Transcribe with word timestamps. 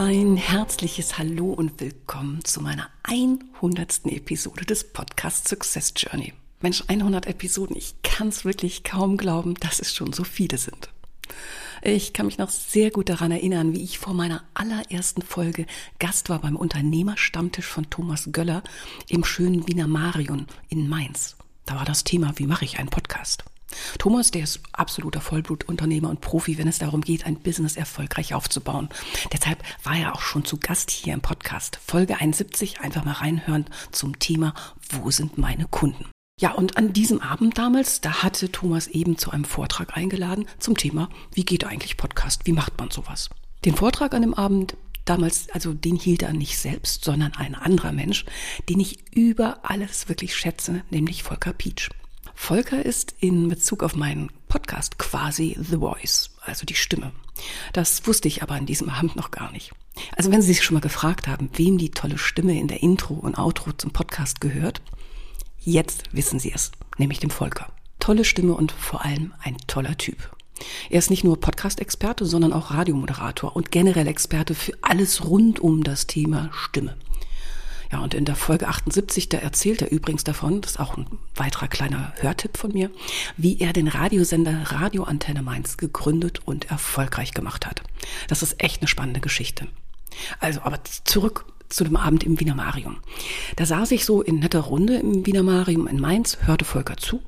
Ein 0.00 0.36
herzliches 0.36 1.18
Hallo 1.18 1.52
und 1.52 1.80
willkommen 1.80 2.44
zu 2.44 2.60
meiner 2.60 2.88
100. 3.02 4.06
Episode 4.06 4.64
des 4.64 4.92
Podcast 4.92 5.48
Success 5.48 5.92
Journey. 5.96 6.34
Mensch, 6.60 6.84
100 6.86 7.26
Episoden, 7.26 7.74
ich 7.74 8.00
kann 8.04 8.28
es 8.28 8.44
wirklich 8.44 8.84
kaum 8.84 9.16
glauben, 9.16 9.54
dass 9.54 9.80
es 9.80 9.92
schon 9.92 10.12
so 10.12 10.22
viele 10.22 10.56
sind. 10.56 10.90
Ich 11.82 12.12
kann 12.12 12.26
mich 12.26 12.38
noch 12.38 12.48
sehr 12.48 12.92
gut 12.92 13.08
daran 13.08 13.32
erinnern, 13.32 13.72
wie 13.72 13.82
ich 13.82 13.98
vor 13.98 14.14
meiner 14.14 14.44
allerersten 14.54 15.22
Folge 15.22 15.66
Gast 15.98 16.28
war 16.28 16.38
beim 16.38 16.54
Unternehmerstammtisch 16.54 17.66
von 17.66 17.90
Thomas 17.90 18.28
Göller 18.30 18.62
im 19.08 19.24
schönen 19.24 19.66
Wiener 19.66 19.88
Marion 19.88 20.46
in 20.68 20.88
Mainz. 20.88 21.36
Da 21.64 21.74
war 21.74 21.84
das 21.84 22.04
Thema, 22.04 22.34
wie 22.36 22.46
mache 22.46 22.64
ich 22.64 22.78
einen 22.78 22.88
Podcast? 22.88 23.42
Thomas, 23.98 24.30
der 24.30 24.44
ist 24.44 24.60
absoluter 24.72 25.20
Vollblutunternehmer 25.20 26.08
und 26.08 26.20
Profi, 26.20 26.58
wenn 26.58 26.68
es 26.68 26.78
darum 26.78 27.00
geht, 27.00 27.26
ein 27.26 27.40
Business 27.40 27.76
erfolgreich 27.76 28.34
aufzubauen. 28.34 28.88
Deshalb 29.32 29.62
war 29.82 29.96
er 29.96 30.14
auch 30.14 30.20
schon 30.20 30.44
zu 30.44 30.58
Gast 30.58 30.90
hier 30.90 31.14
im 31.14 31.20
Podcast. 31.20 31.78
Folge 31.84 32.16
71, 32.20 32.80
einfach 32.80 33.04
mal 33.04 33.12
reinhören 33.12 33.66
zum 33.92 34.18
Thema, 34.18 34.54
wo 34.90 35.10
sind 35.10 35.38
meine 35.38 35.66
Kunden? 35.66 36.06
Ja, 36.40 36.52
und 36.52 36.76
an 36.76 36.92
diesem 36.92 37.20
Abend 37.20 37.58
damals, 37.58 38.00
da 38.00 38.22
hatte 38.22 38.52
Thomas 38.52 38.86
eben 38.86 39.18
zu 39.18 39.32
einem 39.32 39.44
Vortrag 39.44 39.96
eingeladen 39.96 40.46
zum 40.60 40.76
Thema, 40.76 41.08
wie 41.32 41.44
geht 41.44 41.64
eigentlich 41.64 41.96
Podcast? 41.96 42.46
Wie 42.46 42.52
macht 42.52 42.78
man 42.78 42.92
sowas? 42.92 43.28
Den 43.64 43.74
Vortrag 43.74 44.14
an 44.14 44.22
dem 44.22 44.34
Abend 44.34 44.76
damals, 45.04 45.50
also 45.50 45.74
den 45.74 45.96
hielt 45.96 46.22
er 46.22 46.32
nicht 46.32 46.58
selbst, 46.58 47.04
sondern 47.04 47.34
ein 47.34 47.56
anderer 47.56 47.92
Mensch, 47.92 48.24
den 48.68 48.78
ich 48.78 49.14
über 49.14 49.60
alles 49.62 50.08
wirklich 50.08 50.36
schätze, 50.36 50.82
nämlich 50.90 51.24
Volker 51.24 51.52
Pietsch. 51.52 51.90
Volker 52.40 52.82
ist 52.82 53.14
in 53.18 53.48
Bezug 53.48 53.82
auf 53.82 53.94
meinen 53.94 54.30
Podcast 54.48 54.96
quasi 54.98 55.54
The 55.60 55.76
Voice, 55.76 56.30
also 56.40 56.64
die 56.64 56.76
Stimme. 56.76 57.12
Das 57.74 58.06
wusste 58.06 58.26
ich 58.26 58.42
aber 58.42 58.54
an 58.54 58.64
diesem 58.64 58.88
Abend 58.88 59.16
noch 59.16 59.30
gar 59.30 59.52
nicht. 59.52 59.72
Also 60.16 60.32
wenn 60.32 60.40
Sie 60.40 60.54
sich 60.54 60.62
schon 60.62 60.72
mal 60.72 60.80
gefragt 60.80 61.28
haben, 61.28 61.50
wem 61.56 61.76
die 61.76 61.90
tolle 61.90 62.16
Stimme 62.16 62.58
in 62.58 62.66
der 62.66 62.82
Intro 62.82 63.12
und 63.12 63.36
Outro 63.38 63.72
zum 63.72 63.90
Podcast 63.90 64.40
gehört, 64.40 64.80
jetzt 65.58 66.04
wissen 66.12 66.38
Sie 66.38 66.50
es, 66.50 66.72
nämlich 66.96 67.18
dem 67.18 67.28
Volker. 67.28 67.70
Tolle 67.98 68.24
Stimme 68.24 68.54
und 68.54 68.72
vor 68.72 69.04
allem 69.04 69.34
ein 69.42 69.58
toller 69.66 69.98
Typ. 69.98 70.34
Er 70.88 71.00
ist 71.00 71.10
nicht 71.10 71.24
nur 71.24 71.38
Podcast-Experte, 71.38 72.24
sondern 72.24 72.54
auch 72.54 72.70
Radiomoderator 72.70 73.54
und 73.56 73.70
generell 73.70 74.06
Experte 74.06 74.54
für 74.54 74.72
alles 74.80 75.26
rund 75.26 75.60
um 75.60 75.84
das 75.84 76.06
Thema 76.06 76.50
Stimme. 76.54 76.96
Ja, 77.90 78.00
und 78.00 78.14
in 78.14 78.24
der 78.24 78.36
Folge 78.36 78.68
78, 78.68 79.28
da 79.28 79.38
erzählt 79.38 79.82
er 79.82 79.90
übrigens 79.90 80.24
davon, 80.24 80.60
das 80.60 80.72
ist 80.72 80.80
auch 80.80 80.96
ein 80.96 81.06
weiterer 81.34 81.68
kleiner 81.68 82.12
Hörtipp 82.20 82.56
von 82.56 82.72
mir, 82.72 82.90
wie 83.36 83.58
er 83.60 83.72
den 83.72 83.88
Radiosender 83.88 84.72
Radioantenne 84.72 85.42
Mainz 85.42 85.76
gegründet 85.76 86.40
und 86.44 86.70
erfolgreich 86.70 87.32
gemacht 87.32 87.66
hat. 87.66 87.82
Das 88.28 88.42
ist 88.42 88.62
echt 88.62 88.82
eine 88.82 88.88
spannende 88.88 89.20
Geschichte. 89.20 89.66
Also, 90.40 90.60
aber 90.62 90.80
zurück 91.04 91.46
zu 91.68 91.84
dem 91.84 91.96
Abend 91.96 92.24
im 92.24 92.40
Wiener 92.40 92.54
Marium. 92.54 92.98
Da 93.56 93.66
saß 93.66 93.90
ich 93.90 94.04
so 94.04 94.22
in 94.22 94.38
netter 94.38 94.60
Runde 94.60 94.96
im 94.96 95.26
Wiener 95.26 95.42
Marium 95.42 95.86
in 95.86 96.00
Mainz, 96.00 96.38
hörte 96.42 96.64
Volker 96.64 96.96
zu 96.96 97.22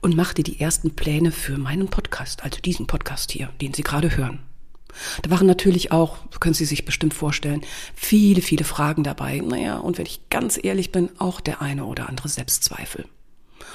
und 0.00 0.16
machte 0.16 0.42
die 0.42 0.60
ersten 0.60 0.94
Pläne 0.94 1.32
für 1.32 1.56
meinen 1.56 1.88
Podcast, 1.88 2.44
also 2.44 2.60
diesen 2.60 2.86
Podcast 2.86 3.32
hier, 3.32 3.48
den 3.60 3.72
Sie 3.74 3.82
gerade 3.82 4.16
hören. 4.16 4.40
Da 5.22 5.30
waren 5.30 5.46
natürlich 5.46 5.92
auch, 5.92 6.18
können 6.40 6.54
Sie 6.54 6.64
sich 6.64 6.84
bestimmt 6.84 7.14
vorstellen, 7.14 7.62
viele, 7.94 8.42
viele 8.42 8.64
Fragen 8.64 9.04
dabei. 9.04 9.40
Naja, 9.44 9.78
und 9.78 9.98
wenn 9.98 10.06
ich 10.06 10.28
ganz 10.30 10.58
ehrlich 10.62 10.92
bin, 10.92 11.10
auch 11.18 11.40
der 11.40 11.62
eine 11.62 11.84
oder 11.84 12.08
andere 12.08 12.28
Selbstzweifel. 12.28 13.06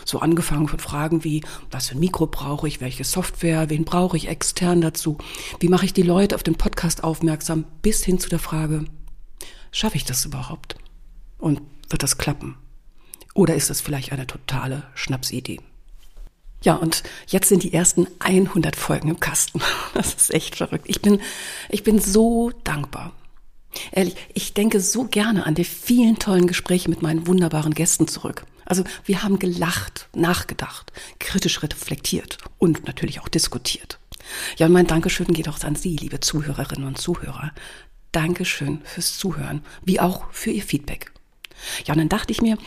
So 0.05 0.19
angefangen 0.19 0.67
von 0.67 0.79
Fragen 0.79 1.23
wie, 1.23 1.43
was 1.69 1.89
für 1.89 1.95
ein 1.95 1.99
Mikro 1.99 2.27
brauche 2.27 2.67
ich, 2.67 2.81
welche 2.81 3.03
Software, 3.03 3.69
wen 3.69 3.85
brauche 3.85 4.17
ich 4.17 4.27
extern 4.27 4.81
dazu, 4.81 5.17
wie 5.59 5.67
mache 5.67 5.85
ich 5.85 5.93
die 5.93 6.01
Leute 6.01 6.35
auf 6.35 6.43
den 6.43 6.55
Podcast 6.55 7.03
aufmerksam, 7.03 7.65
bis 7.81 8.03
hin 8.03 8.19
zu 8.19 8.29
der 8.29 8.39
Frage, 8.39 8.85
schaffe 9.71 9.97
ich 9.97 10.05
das 10.05 10.25
überhaupt? 10.25 10.75
Und 11.37 11.61
wird 11.89 12.03
das 12.03 12.17
klappen? 12.17 12.55
Oder 13.33 13.55
ist 13.55 13.69
das 13.69 13.81
vielleicht 13.81 14.11
eine 14.11 14.27
totale 14.27 14.83
Schnapsidee? 14.95 15.59
Ja, 16.63 16.75
und 16.75 17.03
jetzt 17.27 17.49
sind 17.49 17.63
die 17.63 17.73
ersten 17.73 18.07
100 18.19 18.75
Folgen 18.75 19.09
im 19.09 19.19
Kasten. 19.19 19.61
Das 19.93 20.13
ist 20.13 20.33
echt 20.33 20.55
verrückt. 20.55 20.85
Ich 20.87 21.01
bin, 21.01 21.19
ich 21.69 21.83
bin 21.83 21.99
so 21.99 22.51
dankbar. 22.63 23.13
Ehrlich, 23.91 24.15
ich 24.33 24.53
denke 24.53 24.79
so 24.79 25.05
gerne 25.05 25.45
an 25.45 25.55
die 25.55 25.63
vielen 25.63 26.19
tollen 26.19 26.47
Gespräche 26.47 26.89
mit 26.89 27.01
meinen 27.01 27.27
wunderbaren 27.27 27.73
Gästen 27.73 28.07
zurück. 28.07 28.45
Also 28.65 28.83
wir 29.05 29.23
haben 29.23 29.39
gelacht, 29.39 30.07
nachgedacht, 30.15 30.91
kritisch 31.19 31.61
reflektiert 31.63 32.37
und 32.57 32.85
natürlich 32.85 33.19
auch 33.19 33.27
diskutiert. 33.27 33.99
Ja, 34.57 34.67
und 34.67 34.73
mein 34.73 34.87
Dankeschön 34.87 35.33
geht 35.33 35.49
auch 35.49 35.61
an 35.63 35.75
Sie, 35.75 35.95
liebe 35.95 36.19
Zuhörerinnen 36.19 36.87
und 36.87 36.97
Zuhörer. 36.97 37.51
Dankeschön 38.11 38.81
fürs 38.83 39.17
Zuhören, 39.17 39.63
wie 39.83 39.99
auch 39.99 40.31
für 40.31 40.51
Ihr 40.51 40.63
Feedback. 40.63 41.11
Ja, 41.85 41.93
und 41.93 41.99
dann 41.99 42.09
dachte 42.09 42.31
ich 42.31 42.41
mir, 42.41 42.57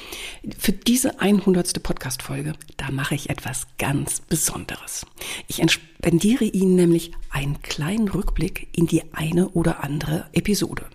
für 0.59 0.73
diese 0.73 1.21
100. 1.21 1.83
Podcast-Folge, 1.83 2.55
da 2.77 2.91
mache 2.91 3.15
ich 3.15 3.31
etwas 3.31 3.67
ganz 3.79 4.21
Besonderes. 4.21 5.07
Ich 5.49 5.63
spendiere 5.71 6.45
Ihnen 6.45 6.77
nämlich 6.77 7.13
einen 7.31 7.63
kleinen 7.63 8.09
Rückblick 8.09 8.69
in 8.73 8.87
die 8.87 9.03
eine 9.13 9.49
oder 9.51 9.83
andere 9.83 10.29
Episode. 10.33 10.87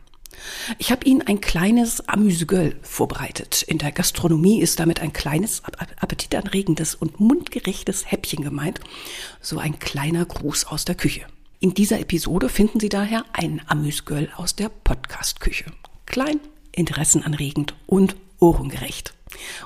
Ich 0.77 0.91
habe 0.91 1.05
Ihnen 1.05 1.21
ein 1.21 1.41
kleines 1.41 2.07
Amüsegöl 2.07 2.77
vorbereitet. 2.81 3.63
In 3.63 3.77
der 3.77 3.91
Gastronomie 3.91 4.61
ist 4.61 4.79
damit 4.79 5.01
ein 5.01 5.13
kleines, 5.13 5.63
appetitanregendes 5.65 6.95
und 6.95 7.19
mundgerechtes 7.19 8.09
Häppchen 8.09 8.43
gemeint. 8.43 8.79
So 9.41 9.59
ein 9.59 9.79
kleiner 9.79 10.25
Gruß 10.25 10.65
aus 10.65 10.85
der 10.85 10.95
Küche. 10.95 11.25
In 11.59 11.73
dieser 11.73 11.99
Episode 11.99 12.47
finden 12.47 12.79
Sie 12.79 12.89
daher 12.89 13.25
ein 13.33 13.61
Amüsegöl 13.67 14.29
aus 14.37 14.55
der 14.55 14.69
Podcast-Küche. 14.69 15.65
Klein, 16.05 16.39
interessenanregend 16.79 17.75
und 17.85 18.15
ohrengerecht. 18.39 19.13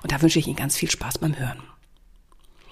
Und 0.02 0.12
da 0.12 0.22
wünsche 0.22 0.40
ich 0.40 0.48
Ihnen 0.48 0.56
ganz 0.56 0.76
viel 0.76 0.92
Spaß 0.92 1.20
beim 1.20 1.38
Hören. 1.38 1.62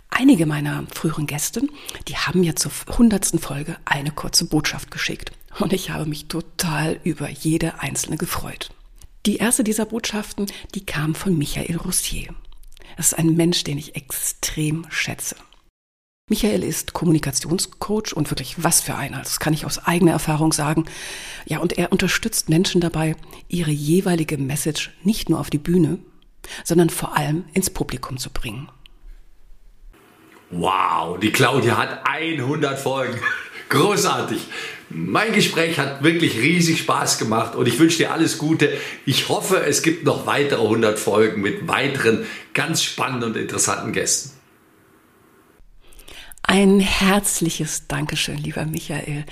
Einige 0.09 0.45
meiner 0.45 0.85
früheren 0.93 1.25
Gäste, 1.25 1.61
die 2.07 2.17
haben 2.17 2.41
mir 2.41 2.55
zur 2.55 2.71
hundertsten 2.97 3.39
Folge 3.39 3.77
eine 3.85 4.11
kurze 4.11 4.45
Botschaft 4.45 4.91
geschickt. 4.91 5.31
Und 5.59 5.73
ich 5.73 5.89
habe 5.89 6.05
mich 6.05 6.27
total 6.27 6.99
über 7.03 7.29
jede 7.29 7.79
einzelne 7.79 8.17
gefreut. 8.17 8.69
Die 9.25 9.37
erste 9.37 9.63
dieser 9.63 9.85
Botschaften, 9.85 10.47
die 10.75 10.85
kam 10.85 11.15
von 11.15 11.37
Michael 11.37 11.77
Roussier. 11.77 12.33
Das 12.97 13.07
ist 13.07 13.19
ein 13.19 13.35
Mensch, 13.35 13.63
den 13.63 13.77
ich 13.77 13.95
extrem 13.95 14.85
schätze. 14.89 15.35
Michael 16.31 16.63
ist 16.63 16.93
Kommunikationscoach 16.93 18.13
und 18.15 18.31
wirklich 18.31 18.63
was 18.63 18.79
für 18.79 18.95
einer. 18.95 19.17
Das 19.17 19.41
kann 19.41 19.53
ich 19.53 19.65
aus 19.65 19.85
eigener 19.85 20.13
Erfahrung 20.13 20.53
sagen. 20.53 20.85
Ja, 21.45 21.59
und 21.59 21.77
er 21.77 21.91
unterstützt 21.91 22.47
Menschen 22.47 22.79
dabei, 22.79 23.17
ihre 23.49 23.71
jeweilige 23.71 24.37
Message 24.37 24.91
nicht 25.03 25.29
nur 25.29 25.41
auf 25.41 25.49
die 25.49 25.57
Bühne, 25.57 25.99
sondern 26.63 26.89
vor 26.89 27.17
allem 27.17 27.43
ins 27.53 27.69
Publikum 27.69 28.17
zu 28.17 28.29
bringen. 28.29 28.69
Wow, 30.51 31.19
die 31.19 31.31
Claudia 31.31 31.77
hat 31.77 32.01
100 32.05 32.79
Folgen. 32.79 33.19
Großartig. 33.67 34.39
Mein 34.89 35.33
Gespräch 35.33 35.79
hat 35.79 36.03
wirklich 36.03 36.37
riesig 36.37 36.79
Spaß 36.79 37.17
gemacht 37.19 37.55
und 37.55 37.67
ich 37.67 37.79
wünsche 37.79 37.97
dir 37.97 38.11
alles 38.11 38.37
Gute. 38.37 38.77
Ich 39.05 39.29
hoffe, 39.29 39.63
es 39.65 39.81
gibt 39.81 40.03
noch 40.05 40.25
weitere 40.27 40.61
100 40.61 40.99
Folgen 40.99 41.41
mit 41.41 41.67
weiteren 41.69 42.25
ganz 42.53 42.83
spannenden 42.83 43.31
und 43.31 43.37
interessanten 43.37 43.93
Gästen. 43.93 44.40
Ein 46.51 46.81
herzliches 46.81 47.87
Dankeschön, 47.87 48.37
lieber 48.37 48.65
Michael, 48.65 49.23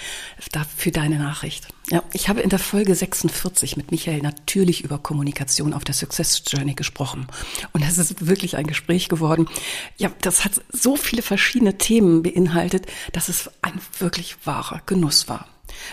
für 0.77 0.89
deine 0.89 1.19
Nachricht. 1.19 1.67
Ja, 1.89 2.01
ich 2.13 2.29
habe 2.29 2.39
in 2.39 2.49
der 2.49 2.59
Folge 2.59 2.95
46 2.95 3.75
mit 3.75 3.91
Michael 3.91 4.21
natürlich 4.21 4.85
über 4.85 4.99
Kommunikation 4.99 5.73
auf 5.73 5.83
der 5.83 5.95
Success 5.95 6.41
Journey 6.47 6.75
gesprochen. 6.75 7.27
Und 7.73 7.83
es 7.83 7.97
ist 7.97 8.25
wirklich 8.27 8.55
ein 8.55 8.67
Gespräch 8.67 9.09
geworden. 9.09 9.49
Ja, 9.97 10.11
das 10.21 10.45
hat 10.45 10.61
so 10.71 10.95
viele 10.95 11.21
verschiedene 11.21 11.77
Themen 11.77 12.23
beinhaltet, 12.23 12.85
dass 13.11 13.27
es 13.27 13.51
ein 13.61 13.81
wirklich 13.97 14.37
wahrer 14.45 14.81
Genuss 14.85 15.27
war. 15.27 15.45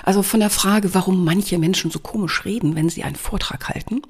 Also 0.05 0.23
von 0.23 0.38
der 0.38 0.50
Frage, 0.50 0.94
warum 0.94 1.25
manche 1.25 1.58
Menschen 1.58 1.90
so 1.90 1.99
komisch 1.99 2.44
reden, 2.44 2.76
wenn 2.76 2.88
sie 2.88 3.02
einen 3.02 3.17
Vortrag 3.17 3.69
halten, 3.69 4.00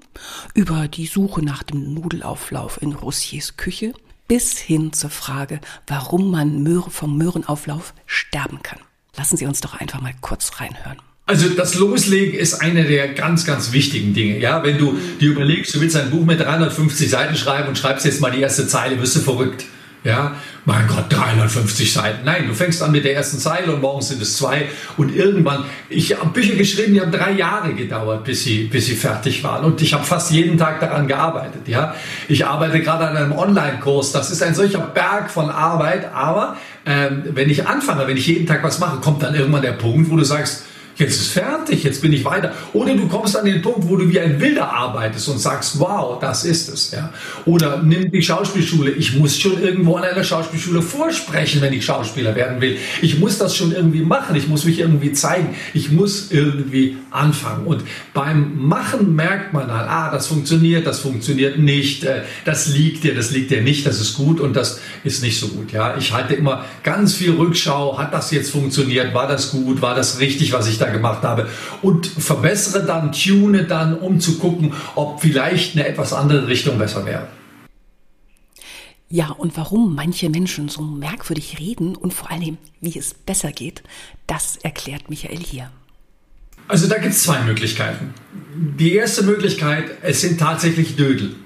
über 0.53 0.87
die 0.87 1.07
Suche 1.07 1.43
nach 1.43 1.63
dem 1.63 1.95
Nudelauflauf 1.95 2.83
in 2.83 2.93
Rossiers 2.93 3.57
Küche, 3.57 3.95
bis 4.29 4.59
hin 4.59 4.93
zur 4.93 5.11
Frage, 5.11 5.61
warum 5.87 6.31
man 6.31 6.63
Möhre 6.63 6.91
vom 6.91 7.17
Möhrenauflauf 7.17 7.95
sterben 8.07 8.63
kann. 8.63 8.79
Lassen 9.17 9.37
Sie 9.37 9.47
uns 9.47 9.61
doch 9.61 9.75
einfach 9.75 10.01
mal 10.01 10.15
kurz 10.21 10.61
reinhören. 10.61 10.99
Also 11.29 11.49
das 11.49 11.75
Loslegen 11.75 12.39
ist 12.39 12.55
eine 12.55 12.85
der 12.85 13.09
ganz, 13.09 13.45
ganz 13.45 13.73
wichtigen 13.73 14.15
Dinge. 14.15 14.39
Ja, 14.39 14.63
wenn 14.63 14.79
du 14.79 14.97
dir 15.21 15.31
überlegst, 15.31 15.75
du 15.75 15.81
willst 15.81 15.97
ein 15.97 16.11
Buch 16.11 16.25
mit 16.25 16.39
350 16.39 17.11
Seiten 17.11 17.35
schreiben 17.35 17.69
und 17.69 17.77
schreibst 17.77 18.05
jetzt 18.05 18.21
mal 18.21 18.31
die 18.31 18.41
erste 18.41 18.69
Zeile, 18.69 19.01
wirst 19.01 19.17
du 19.17 19.21
verrückt. 19.21 19.65
Ja, 20.07 20.37
mein 20.65 20.87
Gott, 20.87 21.07
350 21.09 21.93
Seiten. 21.93 22.25
Nein, 22.25 22.47
du 22.47 22.55
fängst 22.55 22.81
an 22.81 22.93
mit 22.93 23.05
der 23.05 23.17
ersten 23.17 23.39
Zeile 23.39 23.75
und 23.75 23.81
morgens 23.81 24.07
sind 24.07 24.23
es 24.23 24.37
zwei 24.37 24.69
und 24.97 25.13
irgendwann, 25.13 25.65
ich 25.89 26.17
habe 26.17 26.31
Bücher 26.31 26.55
geschrieben, 26.55 26.95
die 26.95 27.01
haben 27.01 27.11
drei 27.11 27.33
Jahre 27.33 27.75
gedauert, 27.75 28.23
bis 28.23 28.45
sie, 28.45 28.69
bis 28.69 28.87
sie 28.87 28.95
fertig 28.95 29.43
waren 29.43 29.65
und 29.65 29.83
ich 29.83 29.95
habe 29.95 30.05
fast 30.05 30.31
jeden 30.31 30.59
Tag 30.59 30.79
daran 30.79 31.09
gearbeitet. 31.09 31.67
Ja, 31.67 31.97
ich 32.29 32.47
arbeite 32.47 32.79
gerade 32.83 33.09
an 33.09 33.17
einem 33.17 33.33
Online-Kurs. 33.33 34.13
Das 34.13 34.31
ist 34.31 34.45
ein 34.45 34.55
solcher 34.55 34.79
Berg 34.79 35.29
von 35.29 35.51
Arbeit, 35.51 36.15
aber 36.15 36.57
ähm, 36.87 37.25
wenn 37.31 37.51
ich 37.51 37.67
anfange, 37.67 38.07
wenn 38.07 38.17
ich 38.17 38.29
jeden 38.29 38.47
Tag 38.47 38.63
was 38.63 38.79
mache, 38.79 39.01
kommt 39.01 39.25
dann 39.25 39.35
irgendwann 39.35 39.63
der 39.63 39.73
Punkt, 39.73 40.09
wo 40.09 40.17
du 40.17 40.25
sagst, 40.25 40.67
jetzt 40.97 41.21
ist 41.21 41.29
fertig, 41.29 41.85
jetzt 41.85 42.03
bin 42.03 42.13
ich 42.13 42.25
weiter. 42.25 42.53
Oder 42.73 42.95
du 42.95 43.07
kommst 43.09 43.37
an 43.37 43.45
den 43.45 43.63
Punkt, 43.63 43.89
wo 43.89 43.97
du 43.97 44.09
wie 44.09 44.19
ein 44.19 44.41
Wilder 44.41 44.73
arbeitest 44.73 45.29
und 45.29 45.39
sagst, 45.39 45.79
wow, 45.79 46.19
das 46.21 46.45
ist 46.45 46.69
es. 46.69 46.91
Ja. 46.91 47.13
Oder 47.45 47.83
nimm 47.83 48.11
die 48.11 48.23
Schauspielschule. 48.23 48.93
Ich 48.93 49.15
muss 49.15 49.39
schon 49.39 49.63
irgendwo 49.63 49.97
an 49.97 50.05
einer 50.05 50.25
Schauspielschule 50.25 50.83
vorsprechen, 50.83 51.61
wenn 51.61 51.73
ich 51.73 51.85
Schauspieler 51.85 52.35
werden 52.35 52.61
will. 52.61 52.79
Ich 53.03 53.19
muss 53.19 53.39
das 53.39 53.55
schon 53.55 53.73
irgendwie 53.73 54.01
machen. 54.01 54.37
Ich 54.37 54.49
muss 54.49 54.65
mich 54.65 54.79
irgendwie 54.79 55.13
zeigen. 55.13 55.55
Ich 55.75 55.91
muss 55.91 56.31
irgendwie 56.31 56.97
anfangen. 57.11 57.67
Und 57.67 57.83
beim 58.15 58.59
Machen 58.59 59.15
merkt 59.15 59.53
man 59.53 59.69
dann, 59.69 59.89
ah, 59.89 60.11
das 60.11 60.27
funktioniert, 60.27 60.87
das 60.87 61.01
funktioniert 61.01 61.59
nicht, 61.59 62.05
äh, 62.05 62.23
das 62.45 62.69
liegt 62.69 63.05
dir, 63.05 63.15
das 63.15 63.31
liegt 63.31 63.51
dir 63.51 63.63
nicht, 63.63 63.87
das 63.87 64.01
ist 64.01 64.15
gut 64.15 64.41
und 64.41 64.55
das 64.55 64.81
ist 65.05 65.23
nicht 65.23 65.39
so 65.39 65.49
gut. 65.49 65.73
Ja. 65.73 65.97
Ich 65.97 66.13
halte 66.13 66.35
immer 66.35 66.65
ganz 66.83 67.15
viel 67.15 67.33
Rückschau. 67.33 67.99
Hat 67.99 68.13
das 68.13 68.31
jetzt 68.31 68.51
funktioniert? 68.51 69.15
War 69.15 69.29
das 69.29 69.51
gut? 69.51 69.83
War 69.83 69.95
das 69.95 70.21
richtig, 70.21 70.53
was 70.53 70.69
ich 70.69 70.79
da 70.79 70.86
da 70.87 70.93
gemacht 70.93 71.23
habe 71.23 71.49
und 71.83 72.07
verbessere 72.07 72.85
dann, 72.85 73.13
tune 73.13 73.65
dann, 73.65 73.99
um 73.99 74.21
zu 74.21 74.39
gucken, 74.39 74.73
ob 74.95 75.21
vielleicht 75.21 75.77
eine 75.77 75.87
etwas 75.87 76.13
andere 76.13 76.49
Richtung 76.49 76.79
besser 76.79 77.05
wäre. 77.05 77.29
Ja, 79.09 79.31
und 79.31 79.57
warum 79.57 79.95
manche 79.95 80.29
Menschen 80.31 80.69
so 80.69 80.83
merkwürdig 80.83 81.59
reden 81.61 81.95
und 81.95 82.13
vor 82.13 82.31
allem, 82.31 82.59
wie 82.81 82.99
es 82.99 83.15
besser 83.15 83.53
geht, 83.53 83.83
das 84.27 84.57
erklärt 84.57 85.09
Michael 85.11 85.39
hier. 85.39 85.71
Also 86.69 86.89
da 86.89 86.99
gibt 86.99 87.15
es 87.15 87.23
zwei 87.23 87.41
Möglichkeiten. 87.43 88.13
Die 88.55 88.95
erste 88.95 89.23
Möglichkeit, 89.23 89.85
es 90.03 90.21
sind 90.21 90.41
tatsächlich 90.41 90.97
Dödel. 90.97 91.37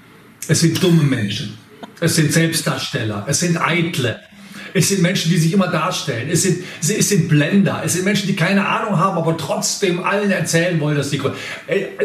Es 0.47 0.61
sind 0.61 0.81
dumme 0.81 1.03
Menschen. 1.03 1.57
Es 1.99 2.15
sind 2.15 2.33
Selbstdarsteller. 2.33 3.25
Es 3.27 3.41
sind 3.41 3.57
Eitle. 3.57 4.19
Es 4.73 4.89
sind 4.89 5.01
Menschen, 5.01 5.31
die 5.31 5.37
sich 5.37 5.53
immer 5.53 5.67
darstellen. 5.67 6.29
Es 6.31 6.43
sind, 6.43 6.63
es 6.81 7.09
sind 7.09 7.27
Blender. 7.27 7.81
Es 7.83 7.93
sind 7.93 8.05
Menschen, 8.05 8.27
die 8.27 8.35
keine 8.35 8.67
Ahnung 8.67 8.97
haben, 8.97 9.17
aber 9.17 9.37
trotzdem 9.37 10.03
allen 10.03 10.31
erzählen 10.31 10.79
wollen, 10.79 10.97
dass 10.97 11.09
die, 11.09 11.21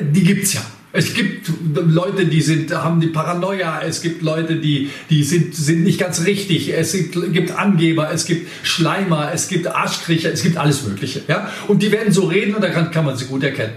die 0.00 0.22
gibt's 0.22 0.54
ja. 0.54 0.60
Es 0.92 1.12
gibt 1.12 1.50
Leute, 1.74 2.24
die 2.24 2.40
sind, 2.40 2.72
haben 2.74 3.00
die 3.00 3.08
Paranoia. 3.08 3.82
Es 3.82 4.00
gibt 4.00 4.22
Leute, 4.22 4.56
die, 4.56 4.90
die 5.10 5.24
sind, 5.24 5.54
sind 5.54 5.84
nicht 5.84 6.00
ganz 6.00 6.24
richtig. 6.24 6.72
Es 6.72 6.92
gibt 6.94 7.50
Angeber, 7.50 8.10
es 8.10 8.24
gibt 8.24 8.48
Schleimer, 8.62 9.30
es 9.34 9.48
gibt 9.48 9.66
Arschkriecher, 9.66 10.32
es 10.32 10.42
gibt 10.42 10.56
alles 10.56 10.86
Mögliche. 10.86 11.20
Ja? 11.28 11.50
Und 11.68 11.82
die 11.82 11.92
werden 11.92 12.14
so 12.14 12.24
reden 12.24 12.54
und 12.54 12.64
daran 12.64 12.90
kann 12.90 13.04
man 13.04 13.14
sie 13.16 13.26
gut 13.26 13.42
erkennen. 13.42 13.74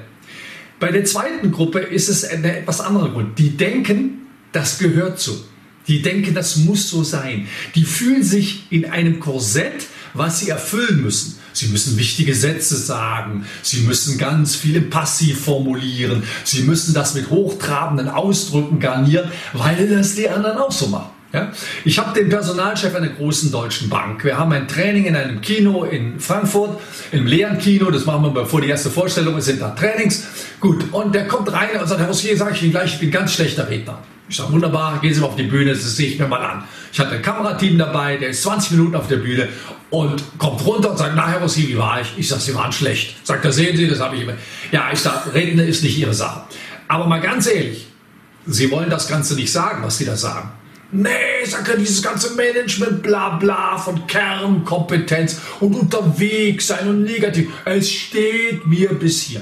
Bei 0.79 0.93
der 0.93 1.03
zweiten 1.03 1.51
Gruppe 1.51 1.79
ist 1.79 2.07
es 2.07 2.23
eine 2.23 2.59
etwas 2.59 2.79
andere 2.79 3.09
Grund. 3.09 3.37
Die 3.37 3.57
denken, 3.57 4.27
das 4.53 4.79
gehört 4.79 5.19
zu. 5.19 5.43
Die 5.89 6.03
denken, 6.03 6.35
das 6.35 6.55
muss 6.57 6.89
so 6.89 7.03
sein. 7.03 7.47
Die 7.73 7.83
fühlen 7.83 8.23
sich 8.23 8.63
in 8.69 8.85
einem 8.85 9.19
Korsett, 9.19 9.87
was 10.13 10.39
sie 10.39 10.49
erfüllen 10.49 11.01
müssen. 11.01 11.39
Sie 11.51 11.67
müssen 11.67 11.97
wichtige 11.97 12.35
Sätze 12.35 12.77
sagen. 12.77 13.45
Sie 13.63 13.81
müssen 13.81 14.19
ganz 14.19 14.55
viele 14.55 14.81
Passiv 14.81 15.41
formulieren. 15.45 16.23
Sie 16.43 16.61
müssen 16.61 16.93
das 16.93 17.15
mit 17.15 17.31
hochtrabenden 17.31 18.07
Ausdrücken 18.07 18.79
garnieren, 18.79 19.31
weil 19.53 19.89
das 19.89 20.15
die 20.15 20.29
anderen 20.29 20.57
auch 20.57 20.71
so 20.71 20.87
machen. 20.87 21.09
Ja? 21.33 21.51
Ich 21.85 21.97
habe 21.97 22.17
den 22.17 22.29
Personalchef 22.29 22.93
einer 22.93 23.09
großen 23.09 23.51
deutschen 23.51 23.89
Bank. 23.89 24.23
Wir 24.23 24.37
haben 24.37 24.51
ein 24.51 24.67
Training 24.67 25.05
in 25.05 25.15
einem 25.15 25.41
Kino 25.41 25.85
in 25.85 26.19
Frankfurt, 26.19 26.79
im 27.11 27.25
leeren 27.25 27.57
Kino. 27.57 27.89
Das 27.89 28.05
machen 28.05 28.23
wir 28.23 28.31
bevor 28.31 28.61
die 28.61 28.69
erste 28.69 28.91
Vorstellung 28.91 29.37
ist, 29.37 29.45
sind 29.45 29.59
da 29.59 29.71
Trainings. 29.71 30.23
Gut, 30.59 30.85
und 30.91 31.15
der 31.15 31.27
kommt 31.27 31.51
rein 31.51 31.79
und 31.81 31.87
sagt, 31.87 31.99
Herr 31.99 32.07
Rossier, 32.07 32.37
sage 32.37 32.53
ich 32.53 32.61
Ihnen 32.61 32.71
gleich, 32.71 32.93
ich 32.93 32.99
bin 32.99 33.09
ganz 33.09 33.33
schlechter 33.33 33.67
Redner. 33.67 33.99
Ich 34.29 34.37
sage, 34.37 34.53
wunderbar, 34.53 34.99
gehen 35.01 35.11
Sie 35.11 35.21
mal 35.21 35.27
auf 35.27 35.35
die 35.35 35.43
Bühne, 35.43 35.71
das 35.71 35.95
sehe 35.95 36.07
ich 36.07 36.19
mir 36.19 36.27
mal 36.27 36.43
an. 36.45 36.63
Ich 36.93 36.99
hatte 36.99 37.15
ein 37.15 37.21
Kamerateam 37.23 37.79
dabei, 37.79 38.15
der 38.17 38.29
ist 38.29 38.43
20 38.43 38.71
Minuten 38.71 38.95
auf 38.95 39.07
der 39.07 39.17
Bühne 39.17 39.49
und 39.89 40.23
kommt 40.37 40.63
runter 40.63 40.91
und 40.91 40.97
sagt, 40.97 41.13
na 41.15 41.27
Herr 41.27 41.41
Rossi, 41.41 41.67
wie 41.67 41.77
war 41.77 41.99
ich? 41.99 42.13
Ich 42.15 42.27
sage, 42.27 42.41
Sie 42.41 42.53
waren 42.53 42.71
schlecht. 42.71 43.25
Sagt 43.25 43.43
er, 43.43 43.51
sehen 43.51 43.75
Sie, 43.75 43.87
das 43.87 43.99
habe 43.99 44.15
ich 44.15 44.21
immer. 44.21 44.33
Ja, 44.71 44.89
ich 44.93 44.99
sage, 44.99 45.33
Reden 45.33 45.57
ist 45.59 45.83
nicht 45.83 45.97
Ihre 45.97 46.13
Sache. 46.13 46.43
Aber 46.87 47.07
mal 47.07 47.19
ganz 47.19 47.47
ehrlich, 47.47 47.87
Sie 48.45 48.69
wollen 48.69 48.91
das 48.91 49.07
Ganze 49.07 49.33
nicht 49.33 49.51
sagen, 49.51 49.83
was 49.83 49.97
Sie 49.97 50.05
da 50.05 50.15
sagen. 50.15 50.51
Nee, 50.91 51.09
sagt 51.45 51.67
er, 51.67 51.77
dieses 51.77 52.01
ganze 52.03 52.35
Management, 52.35 53.01
bla 53.01 53.37
bla, 53.37 53.77
von 53.79 54.05
Kernkompetenz 54.05 55.39
und 55.59 55.73
unterwegs 55.73 56.67
sein 56.67 56.87
und 56.87 57.03
negativ. 57.03 57.49
Es 57.65 57.91
steht 57.91 58.65
mir 58.67 58.89
bis 58.89 59.21
hier. 59.23 59.41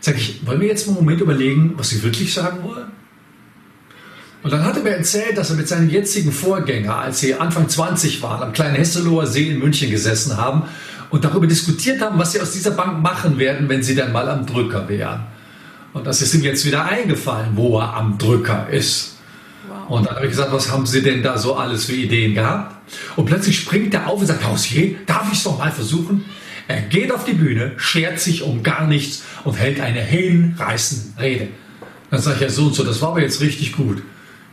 Sag 0.00 0.16
ich, 0.16 0.44
wollen 0.44 0.60
wir 0.60 0.68
jetzt 0.68 0.86
mal 0.86 0.94
einen 0.94 1.04
Moment 1.04 1.20
überlegen, 1.20 1.74
was 1.76 1.90
Sie 1.90 2.02
wirklich 2.02 2.32
sagen 2.34 2.62
wollen? 2.64 2.97
Und 4.42 4.52
dann 4.52 4.64
hat 4.64 4.76
er 4.76 4.82
mir 4.82 4.90
erzählt, 4.96 5.36
dass 5.36 5.50
er 5.50 5.56
mit 5.56 5.66
seinem 5.66 5.88
jetzigen 5.88 6.30
Vorgänger, 6.30 6.96
als 6.96 7.20
sie 7.20 7.34
Anfang 7.34 7.68
20 7.68 8.22
waren, 8.22 8.42
am 8.42 8.52
kleinen 8.52 8.76
Hesseloher 8.76 9.26
See 9.26 9.48
in 9.48 9.58
München 9.58 9.90
gesessen 9.90 10.36
haben 10.36 10.62
und 11.10 11.24
darüber 11.24 11.46
diskutiert 11.46 12.00
haben, 12.00 12.18
was 12.18 12.32
sie 12.32 12.40
aus 12.40 12.52
dieser 12.52 12.70
Bank 12.70 13.02
machen 13.02 13.38
werden, 13.38 13.68
wenn 13.68 13.82
sie 13.82 13.96
dann 13.96 14.12
mal 14.12 14.28
am 14.28 14.46
Drücker 14.46 14.88
wären. 14.88 15.26
Und 15.92 16.06
das 16.06 16.22
ist 16.22 16.34
ihm 16.34 16.42
jetzt 16.42 16.64
wieder 16.64 16.84
eingefallen, 16.84 17.50
wo 17.54 17.78
er 17.78 17.94
am 17.94 18.18
Drücker 18.18 18.68
ist. 18.70 19.16
Wow. 19.68 19.98
Und 19.98 20.06
dann 20.06 20.16
habe 20.16 20.26
ich 20.26 20.32
gesagt, 20.32 20.52
was 20.52 20.70
haben 20.70 20.86
Sie 20.86 21.02
denn 21.02 21.22
da 21.22 21.38
so 21.38 21.56
alles 21.56 21.86
für 21.86 21.94
Ideen 21.94 22.34
gehabt? 22.34 22.76
Und 23.16 23.24
plötzlich 23.24 23.58
springt 23.58 23.94
er 23.94 24.06
auf 24.06 24.20
und 24.20 24.26
sagt, 24.26 24.46
Hausier, 24.46 24.96
darf 25.06 25.26
ich 25.32 25.38
es 25.38 25.44
doch 25.44 25.58
mal 25.58 25.72
versuchen? 25.72 26.24
Er 26.68 26.82
geht 26.82 27.10
auf 27.10 27.24
die 27.24 27.32
Bühne, 27.32 27.72
schert 27.78 28.20
sich 28.20 28.42
um 28.42 28.62
gar 28.62 28.86
nichts 28.86 29.22
und 29.44 29.54
hält 29.54 29.80
eine 29.80 30.00
hinreißende 30.00 31.20
Rede. 31.20 31.48
Dann 32.10 32.20
sage 32.20 32.36
ich 32.36 32.42
ja 32.42 32.48
so 32.50 32.66
und 32.66 32.74
so, 32.74 32.84
das 32.84 33.00
war 33.00 33.10
aber 33.10 33.22
jetzt 33.22 33.40
richtig 33.40 33.72
gut. 33.72 34.02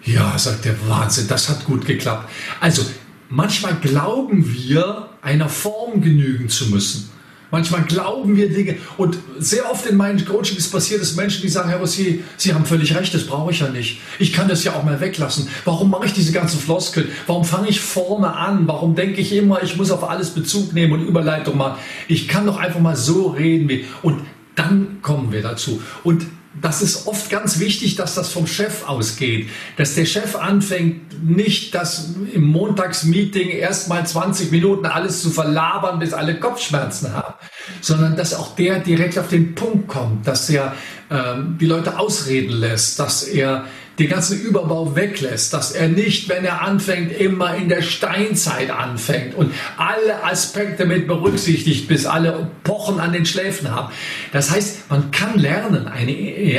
Ja, 0.05 0.37
sagt 0.37 0.65
der 0.65 0.75
Wahnsinn, 0.87 1.27
das 1.27 1.49
hat 1.49 1.65
gut 1.65 1.85
geklappt. 1.85 2.29
Also 2.59 2.83
manchmal 3.29 3.75
glauben 3.75 4.45
wir, 4.53 5.09
einer 5.21 5.49
Form 5.49 6.01
genügen 6.01 6.47
zu 6.47 6.67
müssen. 6.67 7.09
Manchmal 7.51 7.83
glauben 7.83 8.35
wir 8.35 8.49
Dinge. 8.49 8.75
Und 8.97 9.17
sehr 9.39 9.71
oft 9.71 9.85
in 9.85 9.95
meinen 9.97 10.23
Coachings 10.25 10.69
passiert 10.69 11.01
es 11.01 11.15
Menschen, 11.15 11.41
die 11.41 11.49
sagen, 11.49 11.69
Herr 11.69 11.79
Rossi, 11.79 12.23
Sie 12.37 12.53
haben 12.53 12.65
völlig 12.65 12.95
recht, 12.95 13.13
das 13.13 13.25
brauche 13.25 13.51
ich 13.51 13.59
ja 13.59 13.69
nicht. 13.69 14.01
Ich 14.19 14.33
kann 14.33 14.47
das 14.47 14.63
ja 14.63 14.73
auch 14.73 14.83
mal 14.83 14.99
weglassen. 14.99 15.47
Warum 15.63 15.89
mache 15.89 16.05
ich 16.05 16.13
diese 16.13 16.31
ganzen 16.31 16.59
Floskeln? 16.59 17.07
Warum 17.27 17.45
fange 17.45 17.69
ich 17.69 17.79
vorne 17.79 18.35
an? 18.35 18.67
Warum 18.67 18.95
denke 18.95 19.21
ich 19.21 19.31
immer, 19.31 19.63
ich 19.63 19.77
muss 19.77 19.89
auf 19.89 20.07
alles 20.07 20.31
Bezug 20.31 20.73
nehmen 20.73 20.93
und 20.93 21.07
Überleitung 21.07 21.57
machen? 21.57 21.79
Ich 22.07 22.27
kann 22.27 22.45
doch 22.45 22.57
einfach 22.57 22.79
mal 22.79 22.95
so 22.95 23.29
reden. 23.29 23.69
Wie, 23.69 23.85
und 24.01 24.21
dann 24.55 24.99
kommen 25.01 25.31
wir 25.31 25.41
dazu. 25.41 25.81
Und 26.03 26.25
das 26.61 26.81
ist 26.81 27.07
oft 27.07 27.29
ganz 27.29 27.59
wichtig, 27.59 27.95
dass 27.95 28.15
das 28.15 28.29
vom 28.29 28.47
Chef 28.47 28.87
ausgeht. 28.87 29.49
Dass 29.77 29.95
der 29.95 30.05
Chef 30.05 30.35
anfängt, 30.35 31.23
nicht 31.23 31.75
das 31.75 32.13
im 32.33 32.43
Montagsmeeting 32.43 33.49
erstmal 33.49 34.05
20 34.05 34.51
Minuten 34.51 34.85
alles 34.85 35.21
zu 35.21 35.31
verlabern, 35.31 35.99
bis 35.99 36.13
alle 36.13 36.39
Kopfschmerzen 36.39 37.13
haben, 37.13 37.33
sondern 37.81 38.15
dass 38.15 38.33
auch 38.33 38.55
der 38.55 38.79
direkt 38.79 39.19
auf 39.19 39.27
den 39.27 39.55
Punkt 39.55 39.87
kommt, 39.87 40.27
dass 40.27 40.49
er 40.49 40.73
ähm, 41.11 41.57
die 41.59 41.65
Leute 41.65 41.99
ausreden 41.99 42.53
lässt, 42.53 42.99
dass 42.99 43.23
er 43.23 43.65
den 43.99 44.09
ganzen 44.09 44.41
Überbau 44.41 44.95
weglässt, 44.95 45.53
dass 45.53 45.71
er 45.71 45.87
nicht, 45.87 46.27
wenn 46.27 46.43
er 46.43 46.61
anfängt, 46.61 47.17
immer 47.17 47.55
in 47.55 47.69
der 47.69 47.81
Steinzeit 47.81 48.69
anfängt 48.69 49.35
und 49.35 49.53
alle 49.77 50.23
Aspekte 50.23 50.85
mit 50.85 51.07
berücksichtigt, 51.07 51.87
bis 51.87 52.05
alle 52.05 52.49
Pochen 52.63 52.99
an 52.99 53.13
den 53.13 53.25
Schläfen 53.25 53.71
haben. 53.71 53.93
Das 54.33 54.51
heißt, 54.51 54.89
man 54.89 55.11
kann 55.11 55.39
lernen, 55.39 55.87
eine, 55.87 56.11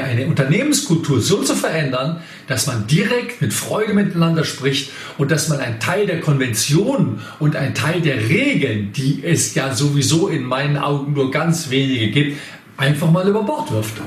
eine 0.02 0.26
Unternehmenskultur 0.26 1.20
so 1.20 1.42
zu 1.42 1.54
verändern, 1.54 2.22
dass 2.46 2.66
man 2.66 2.86
direkt 2.86 3.42
mit 3.42 3.52
Freude 3.52 3.92
miteinander 3.92 4.44
spricht 4.44 4.90
und 5.18 5.30
dass 5.30 5.48
man 5.48 5.58
einen 5.60 5.78
Teil 5.78 6.06
der 6.06 6.20
Konventionen 6.20 7.20
und 7.38 7.54
einen 7.54 7.74
Teil 7.74 8.00
der 8.00 8.28
Regeln, 8.28 8.92
die 8.92 9.22
es 9.24 9.54
ja 9.54 9.74
sowieso 9.74 10.28
in 10.28 10.44
meinen 10.44 10.78
Augen 10.78 11.12
nur 11.12 11.30
ganz 11.30 11.68
wenige 11.68 12.08
gibt, 12.08 12.38
einfach 12.78 13.10
mal 13.10 13.28
über 13.28 13.42
Bord 13.42 13.70
wirft. 13.72 14.00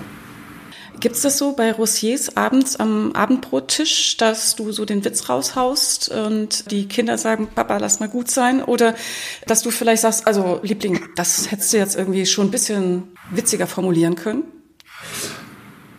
Gibt 1.00 1.16
es 1.16 1.22
das 1.22 1.38
so 1.38 1.54
bei 1.54 1.72
Rossiers 1.72 2.36
abends 2.36 2.76
am 2.76 3.14
Abendbrottisch, 3.14 4.18
dass 4.18 4.56
du 4.56 4.72
so 4.72 4.84
den 4.84 5.06
Witz 5.06 5.30
raushaust 5.30 6.10
und 6.10 6.70
die 6.72 6.88
Kinder 6.88 7.18
sagen, 7.18 7.48
Papa, 7.54 7.78
lass 7.78 8.00
mal 8.00 8.10
gut 8.10 8.30
sein? 8.30 8.62
Oder 8.62 8.96
dass 9.48 9.62
du 9.62 9.72
vielleicht 9.72 10.02
sagst, 10.02 10.28
also 10.28 10.60
Liebling, 10.62 11.00
das 11.16 11.52
hättest 11.52 11.72
du 11.74 11.78
jetzt 11.78 11.96
irgendwie 11.96 12.26
schon 12.26 12.48
ein 12.48 12.52
bisschen 12.52 13.04
witziger 13.32 13.68
formulieren 13.68 14.16
können? 14.16 14.44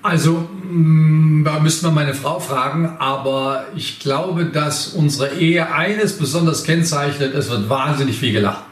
Also, 0.03 0.49
mm, 0.65 1.45
da 1.45 1.61
müsste 1.61 1.87
man 1.87 1.95
meine 1.95 2.15
Frau 2.15 2.41
fragen, 2.41 2.97
aber 2.99 3.67
ich 3.77 4.01
glaube, 4.01 4.47
dass 4.47 4.89
unsere 4.89 5.35
Ehe 5.35 5.73
eines 5.73 6.19
besonders 6.19 6.65
kennzeichnet, 6.65 7.35
es 7.35 7.51
wird 7.51 7.69
wahnsinnig 7.69 8.19
viel 8.19 8.33
gelacht. 8.33 8.65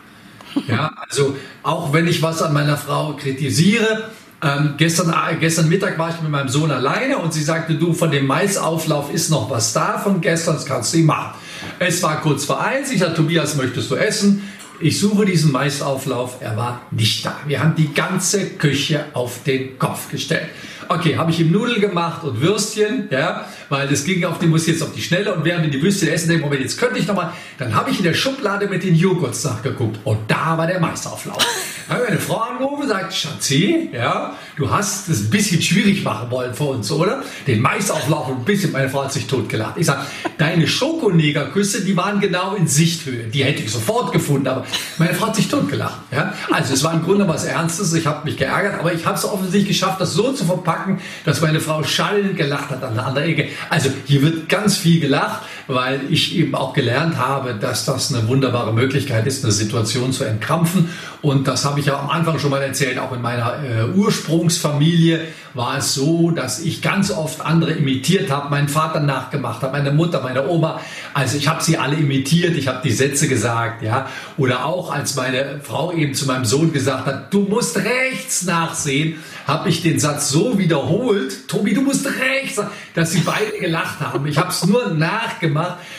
Ja, 0.67 0.91
also 1.09 1.37
auch 1.63 1.93
wenn 1.93 2.09
ich 2.09 2.23
was 2.23 2.43
an 2.43 2.53
meiner 2.53 2.77
Frau 2.77 3.13
kritisiere, 3.13 4.11
ähm, 4.41 4.75
gestern, 4.77 5.11
äh, 5.11 5.37
gestern 5.37 5.69
Mittag 5.69 5.99
war 5.99 6.11
ich 6.11 6.21
mit 6.21 6.31
meinem 6.31 6.49
Sohn 6.49 6.71
alleine 6.71 7.19
und 7.19 7.35
sie 7.35 7.43
sagte, 7.43 7.75
du, 7.75 7.93
von 7.93 8.11
dem 8.11 8.27
Maisauflauf 8.27 9.13
ist 9.13 9.31
noch 9.31 9.51
was 9.51 9.73
da 9.73 9.99
von 9.99 10.21
gestern, 10.21 10.55
das 10.55 10.67
kannst 10.67 10.95
du 10.95 10.99
ihm 10.99 11.07
machen. 11.07 11.35
Es 11.81 12.03
war 12.03 12.21
kurz 12.21 12.45
vor 12.45 12.61
eins, 12.61 12.93
ich 12.93 13.01
sagte, 13.01 13.17
Tobias, 13.17 13.57
möchtest 13.57 13.91
du 13.91 13.97
essen? 13.97 14.49
Ich 14.81 15.01
suche 15.01 15.25
diesen 15.25 15.51
Maisauflauf, 15.51 16.37
er 16.41 16.57
war 16.57 16.83
nicht 16.93 17.27
da. 17.27 17.37
Wir 17.47 17.61
haben 17.61 17.75
die 17.75 17.93
ganze 17.93 18.51
Küche 18.51 19.07
auf 19.13 19.43
den 19.43 19.77
Kopf 19.77 20.09
gestellt. 20.09 20.51
Okay, 20.91 21.17
habe 21.19 21.31
ich 21.31 21.41
ihm 21.41 21.53
Nudeln 21.53 21.83
gemacht 21.83 22.25
und 22.25 22.41
Würstchen, 22.41 23.09
ja, 23.11 23.45
weil 23.69 23.89
das 23.89 24.05
ging 24.05 24.25
auf 24.25 24.39
die, 24.39 24.47
muss 24.47 24.67
jetzt 24.67 24.83
auf 24.83 24.93
die 24.93 25.03
Schnelle 25.03 25.35
und 25.35 25.45
während 25.45 25.65
wir 25.65 25.71
die 25.71 25.83
Würstchen 25.83 26.09
essen, 26.09 26.29
denke 26.29 26.45
Moment, 26.45 26.63
jetzt 26.63 26.79
könnte 26.79 26.99
ich 26.99 27.07
noch 27.07 27.15
mal, 27.15 27.35
dann 27.59 27.75
habe 27.75 27.91
ich 27.91 27.99
in 27.99 28.05
der 28.05 28.15
Schublade 28.15 28.69
mit 28.69 28.83
den 28.83 28.95
Joghurts 28.95 29.45
nachgeguckt 29.45 29.99
und 30.05 30.19
da 30.29 30.57
war 30.57 30.67
der 30.67 30.81
Maisauflauf. 30.81 31.45
Da 31.89 31.95
habe 31.95 32.03
ich 32.05 32.11
meine 32.11 32.21
Frau 32.21 32.37
angerufen 32.37 32.83
und 32.83 32.89
sagt, 32.89 33.15
Schatzi, 33.15 33.89
ja, 33.95 34.35
du 34.57 34.71
hast 34.71 35.09
es 35.09 35.23
ein 35.23 35.31
bisschen 35.31 35.63
schwierig 35.63 36.05
machen 36.05 36.31
wollen 36.31 36.53
für 36.53 36.65
uns, 36.65 36.93
oder? 36.93 37.23
Den 37.47 37.63
Maisauflauf 37.63 38.29
ein 38.29 38.45
bisschen, 38.45 38.73
meine 38.73 38.91
Frau 38.91 39.05
hat 39.05 39.13
sich 39.15 39.27
totgelacht. 39.27 39.79
Ich 39.79 39.87
sage, 39.87 40.03
deine 40.37 40.69
Schokonegerküsse, 40.69 41.87
die 41.87 41.97
waren 41.97 42.21
genau 42.21 42.55
in 42.57 42.69
Sichthöhe. 42.69 43.29
Die 43.29 43.43
hätte 43.43 43.63
ich 43.63 43.73
sofort 43.73 44.13
gefunden, 44.13 44.49
aber 44.49 44.67
meine 44.99 45.15
Frau 45.15 45.29
hat 45.29 45.37
sich 45.37 45.49
totgelacht. 45.49 45.99
Ja? 46.13 46.35
Also 46.51 46.75
es 46.75 46.85
war 46.85 46.93
im 46.93 47.03
Grunde 47.03 47.27
was 47.27 47.47
Ernstes, 47.47 47.95
ich 47.95 48.07
habe 48.07 48.27
mich 48.27 48.37
geärgert, 48.37 48.79
aber 48.79 48.93
ich 48.93 49.07
habe 49.07 49.17
es 49.17 49.25
offensichtlich 49.25 49.79
geschafft, 49.79 49.99
das 49.99 50.13
so 50.13 50.35
zu 50.35 50.45
verpacken, 50.45 50.78
dass 51.25 51.41
meine 51.41 51.61
Frau 51.61 51.83
schallend 51.83 52.37
gelacht 52.37 52.71
hat 52.71 52.83
an 52.83 52.95
der 52.95 53.07
anderen 53.07 53.29
Ecke. 53.29 53.49
Also 53.71 53.91
hier 54.07 54.23
wird 54.23 54.49
ganz 54.49 54.77
viel 54.77 55.01
gelacht, 55.01 55.43
weil 55.69 56.01
ich 56.11 56.37
eben 56.37 56.55
auch 56.55 56.73
gelernt 56.73 57.19
habe, 57.19 57.55
dass 57.55 57.85
das 57.85 58.13
eine 58.13 58.27
wunderbare 58.27 58.73
Möglichkeit 58.73 59.27
ist, 59.27 59.45
eine 59.45 59.53
Situation 59.53 60.13
zu 60.13 60.25
entkrampfen. 60.25 60.89
Und 61.23 61.47
das 61.47 61.65
habe 61.65 61.79
ich 61.81 61.87
ja 61.87 61.99
am 61.99 62.11
Anfang 62.11 62.39
schon 62.39 62.51
mal 62.51 62.63
erzählt, 62.63 62.99
auch 62.99 63.13
in 63.13 63.23
meiner 63.23 63.63
äh, 63.63 63.85
Ursprungsfamilie 63.95 65.21
war 65.55 65.79
es 65.79 65.95
so, 65.95 66.31
dass 66.31 66.61
ich 66.61 66.83
ganz 66.83 67.11
oft 67.11 67.41
andere 67.41 67.73
imitiert 67.73 68.31
habe, 68.31 68.51
meinen 68.51 68.69
Vater 68.69 69.01
nachgemacht 69.01 69.63
habe, 69.63 69.77
meine 69.77 69.91
Mutter, 69.91 70.23
meine 70.23 70.49
Oma. 70.49 70.81
Also 71.15 71.37
ich 71.37 71.49
habe 71.49 71.63
sie 71.63 71.77
alle 71.77 71.97
imitiert, 71.97 72.57
ich 72.57 72.69
habe 72.69 72.81
die 72.85 72.93
Sätze 72.93 73.29
gesagt, 73.29 73.83
ja. 73.83 74.07
Oder 74.37 74.65
auch 74.65 74.93
als 74.93 75.17
meine 75.17 75.61
Frau 75.63 75.93
eben 75.93 76.15
zu 76.15 76.27
meinem 76.27 76.45
Sohn 76.45 76.73
gesagt 76.73 77.07
hat, 77.07 77.35
du 77.35 77.41
musst 77.41 77.77
rechts 77.77 78.45
nachsehen, 78.45 79.17
habe 79.47 79.69
ich 79.71 79.83
den 79.83 79.99
Satz 79.99 80.29
so 80.29 80.59
wiederholt, 80.59 81.49
Tobi, 81.49 81.75
du 81.75 81.81
musst 81.81 82.07
rechts, 82.07 82.61
dass 82.95 83.13
sie 83.13 83.21
beide 83.21 83.59
gelacht 83.59 84.01
haben. 84.01 84.27
Ich 84.27 84.39
habe 84.39 84.51
es 84.51 84.65
nur 84.67 84.89
nachgemacht, 84.95 85.58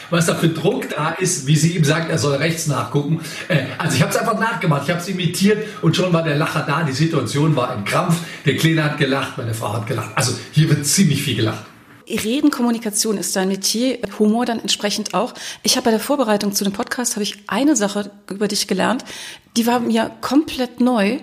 was 0.09 0.25
da 0.25 0.35
für 0.35 0.49
Druck 0.49 0.89
da 0.89 1.11
ist, 1.11 1.47
wie 1.47 1.55
sie 1.55 1.75
ihm 1.75 1.83
sagt, 1.83 2.09
er 2.09 2.17
soll 2.17 2.35
rechts 2.35 2.67
nachgucken. 2.67 3.21
Äh, 3.47 3.65
also 3.77 3.95
ich 3.95 4.01
habe 4.01 4.11
es 4.11 4.17
einfach 4.17 4.39
nachgemacht, 4.39 4.83
ich 4.83 4.89
habe 4.89 4.99
es 4.99 5.07
imitiert 5.07 5.65
und 5.81 5.95
schon 5.95 6.11
war 6.13 6.23
der 6.23 6.35
Lacher 6.35 6.63
da. 6.67 6.83
Die 6.83 6.93
Situation 6.93 7.55
war 7.55 7.71
ein 7.71 7.85
Krampf. 7.85 8.17
Der 8.45 8.55
Kleine 8.57 8.83
hat 8.83 8.97
gelacht, 8.97 9.37
meine 9.37 9.53
Frau 9.53 9.73
hat 9.73 9.87
gelacht. 9.87 10.11
Also 10.15 10.33
hier 10.51 10.69
wird 10.69 10.85
ziemlich 10.85 11.21
viel 11.21 11.35
gelacht. 11.35 11.65
Reden, 12.09 12.49
Kommunikation 12.49 13.17
ist 13.17 13.35
dein 13.35 13.49
Metier, 13.49 13.99
Humor 14.17 14.45
dann 14.45 14.59
entsprechend 14.59 15.13
auch. 15.13 15.33
Ich 15.61 15.75
habe 15.75 15.85
bei 15.85 15.91
der 15.91 15.99
Vorbereitung 15.99 16.53
zu 16.53 16.63
dem 16.63 16.73
Podcast 16.73 17.15
habe 17.15 17.23
ich 17.23 17.37
eine 17.47 17.75
Sache 17.75 18.11
über 18.29 18.47
dich 18.47 18.67
gelernt, 18.67 19.05
die 19.55 19.67
war 19.67 19.79
mir 19.79 20.11
komplett 20.21 20.81
neu. 20.81 21.19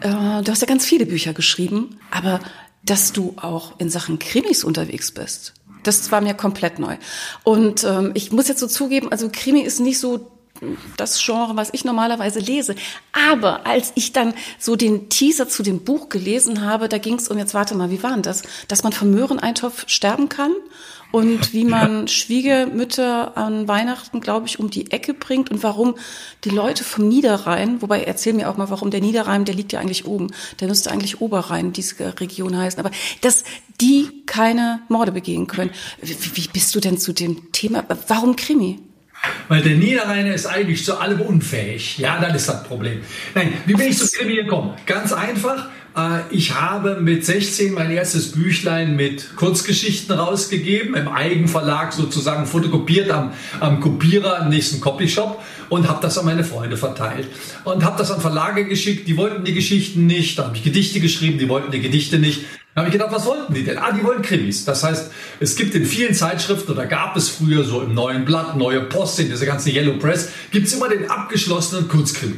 Äh, 0.00 0.42
du 0.42 0.44
hast 0.48 0.62
ja 0.62 0.66
ganz 0.66 0.86
viele 0.86 1.06
Bücher 1.06 1.34
geschrieben, 1.34 1.98
aber 2.10 2.40
dass 2.84 3.12
du 3.12 3.34
auch 3.36 3.78
in 3.78 3.90
Sachen 3.90 4.18
Krimis 4.18 4.64
unterwegs 4.64 5.12
bist. 5.12 5.54
Das 5.84 6.10
war 6.10 6.20
mir 6.20 6.34
komplett 6.34 6.78
neu. 6.78 6.96
Und 7.44 7.84
ähm, 7.84 8.10
ich 8.14 8.32
muss 8.32 8.48
jetzt 8.48 8.60
so 8.60 8.66
zugeben, 8.66 9.10
also 9.12 9.28
Krimi 9.32 9.60
ist 9.60 9.80
nicht 9.80 10.00
so 10.00 10.30
das 10.96 11.20
Genre, 11.24 11.56
was 11.56 11.70
ich 11.72 11.84
normalerweise 11.84 12.38
lese. 12.38 12.74
Aber 13.12 13.66
als 13.66 13.92
ich 13.96 14.12
dann 14.12 14.34
so 14.58 14.76
den 14.76 15.08
Teaser 15.08 15.48
zu 15.48 15.62
dem 15.62 15.84
Buch 15.84 16.08
gelesen 16.08 16.64
habe, 16.64 16.88
da 16.88 16.98
ging 16.98 17.16
es 17.16 17.28
um, 17.28 17.38
jetzt 17.38 17.54
warte 17.54 17.74
mal, 17.74 17.90
wie 17.90 18.02
war 18.02 18.12
denn 18.12 18.22
das? 18.22 18.42
Dass 18.68 18.82
man 18.82 18.92
vom 18.92 19.10
Möhreneintopf 19.10 19.84
sterben 19.88 20.28
kann 20.28 20.52
und 21.14 21.52
wie 21.52 21.64
man 21.64 22.00
ja. 22.00 22.08
Schwiegermütter 22.08 23.36
an 23.36 23.68
Weihnachten, 23.68 24.20
glaube 24.20 24.48
ich, 24.48 24.58
um 24.58 24.68
die 24.68 24.90
Ecke 24.90 25.14
bringt 25.14 25.48
und 25.48 25.62
warum 25.62 25.94
die 26.42 26.50
Leute 26.50 26.82
vom 26.82 27.06
Niederrhein, 27.06 27.80
wobei 27.80 28.02
erzähl 28.02 28.32
mir 28.32 28.50
auch 28.50 28.56
mal, 28.56 28.68
warum 28.68 28.90
der 28.90 29.00
Niederrhein, 29.00 29.44
der 29.44 29.54
liegt 29.54 29.72
ja 29.72 29.78
eigentlich 29.78 30.06
oben, 30.06 30.32
der 30.58 30.66
müsste 30.66 30.90
eigentlich 30.90 31.20
Oberrhein, 31.20 31.72
diese 31.72 32.18
Region 32.18 32.58
heißen, 32.58 32.80
aber 32.80 32.90
dass 33.20 33.44
die 33.80 34.24
keine 34.26 34.80
Morde 34.88 35.12
begehen 35.12 35.46
können. 35.46 35.70
Wie, 36.02 36.16
wie 36.34 36.48
bist 36.48 36.74
du 36.74 36.80
denn 36.80 36.98
zu 36.98 37.12
dem 37.12 37.52
Thema? 37.52 37.84
Warum 38.08 38.34
Krimi? 38.34 38.80
Weil 39.48 39.62
der 39.62 39.76
Niederrheiner 39.76 40.34
ist 40.34 40.46
eigentlich 40.46 40.84
zu 40.84 40.98
allem 40.98 41.20
unfähig. 41.20 41.98
Ja, 41.98 42.20
das 42.20 42.34
ist 42.36 42.48
das 42.48 42.64
Problem. 42.64 43.00
Nein, 43.34 43.52
wie 43.66 43.74
bin 43.74 43.88
ich 43.88 43.98
zu 43.98 44.06
Krimi 44.16 44.36
gekommen? 44.36 44.74
Ganz 44.86 45.12
einfach. 45.12 45.68
Äh, 45.96 46.20
ich 46.30 46.54
habe 46.54 47.00
mit 47.00 47.24
16 47.24 47.72
mein 47.72 47.90
erstes 47.90 48.32
Büchlein 48.32 48.96
mit 48.96 49.36
Kurzgeschichten 49.36 50.14
rausgegeben, 50.14 50.94
im 50.94 51.08
Eigenverlag 51.08 51.92
sozusagen 51.92 52.46
fotokopiert 52.46 53.10
am, 53.10 53.32
am 53.60 53.80
Kopierer 53.80 54.40
im 54.42 54.48
nächsten 54.48 54.80
Copyshop 54.80 55.42
und 55.68 55.88
habe 55.88 56.00
das 56.02 56.18
an 56.18 56.24
meine 56.24 56.44
Freunde 56.44 56.76
verteilt. 56.76 57.28
Und 57.64 57.84
habe 57.84 57.98
das 57.98 58.10
an 58.10 58.20
Verlage 58.20 58.66
geschickt, 58.66 59.08
die 59.08 59.16
wollten 59.16 59.44
die 59.44 59.54
Geschichten 59.54 60.06
nicht. 60.06 60.38
Da 60.38 60.46
habe 60.46 60.56
ich 60.56 60.62
Gedichte 60.62 61.00
geschrieben, 61.00 61.38
die 61.38 61.48
wollten 61.48 61.70
die 61.70 61.80
Gedichte 61.80 62.18
nicht. 62.18 62.42
Da 62.74 62.80
habe 62.80 62.88
ich 62.88 62.92
gedacht, 62.92 63.12
was 63.12 63.24
wollten 63.24 63.54
die 63.54 63.62
denn? 63.62 63.78
Ah, 63.78 63.92
die 63.92 64.02
wollen 64.02 64.20
Krimis. 64.20 64.64
Das 64.64 64.82
heißt, 64.82 65.12
es 65.38 65.54
gibt 65.54 65.76
in 65.76 65.86
vielen 65.86 66.12
Zeitschriften, 66.12 66.72
oder 66.72 66.86
gab 66.86 67.16
es 67.16 67.28
früher 67.28 67.62
so 67.62 67.82
im 67.82 67.94
Neuen 67.94 68.24
Blatt, 68.24 68.56
Neue 68.56 68.80
Post, 68.80 69.20
in 69.20 69.28
dieser 69.28 69.46
ganzen 69.46 69.72
Yellow 69.72 69.96
Press, 69.98 70.30
gibt 70.50 70.66
es 70.66 70.74
immer 70.74 70.88
den 70.88 71.08
abgeschlossenen 71.08 71.86
Kurzkrimi. 71.86 72.34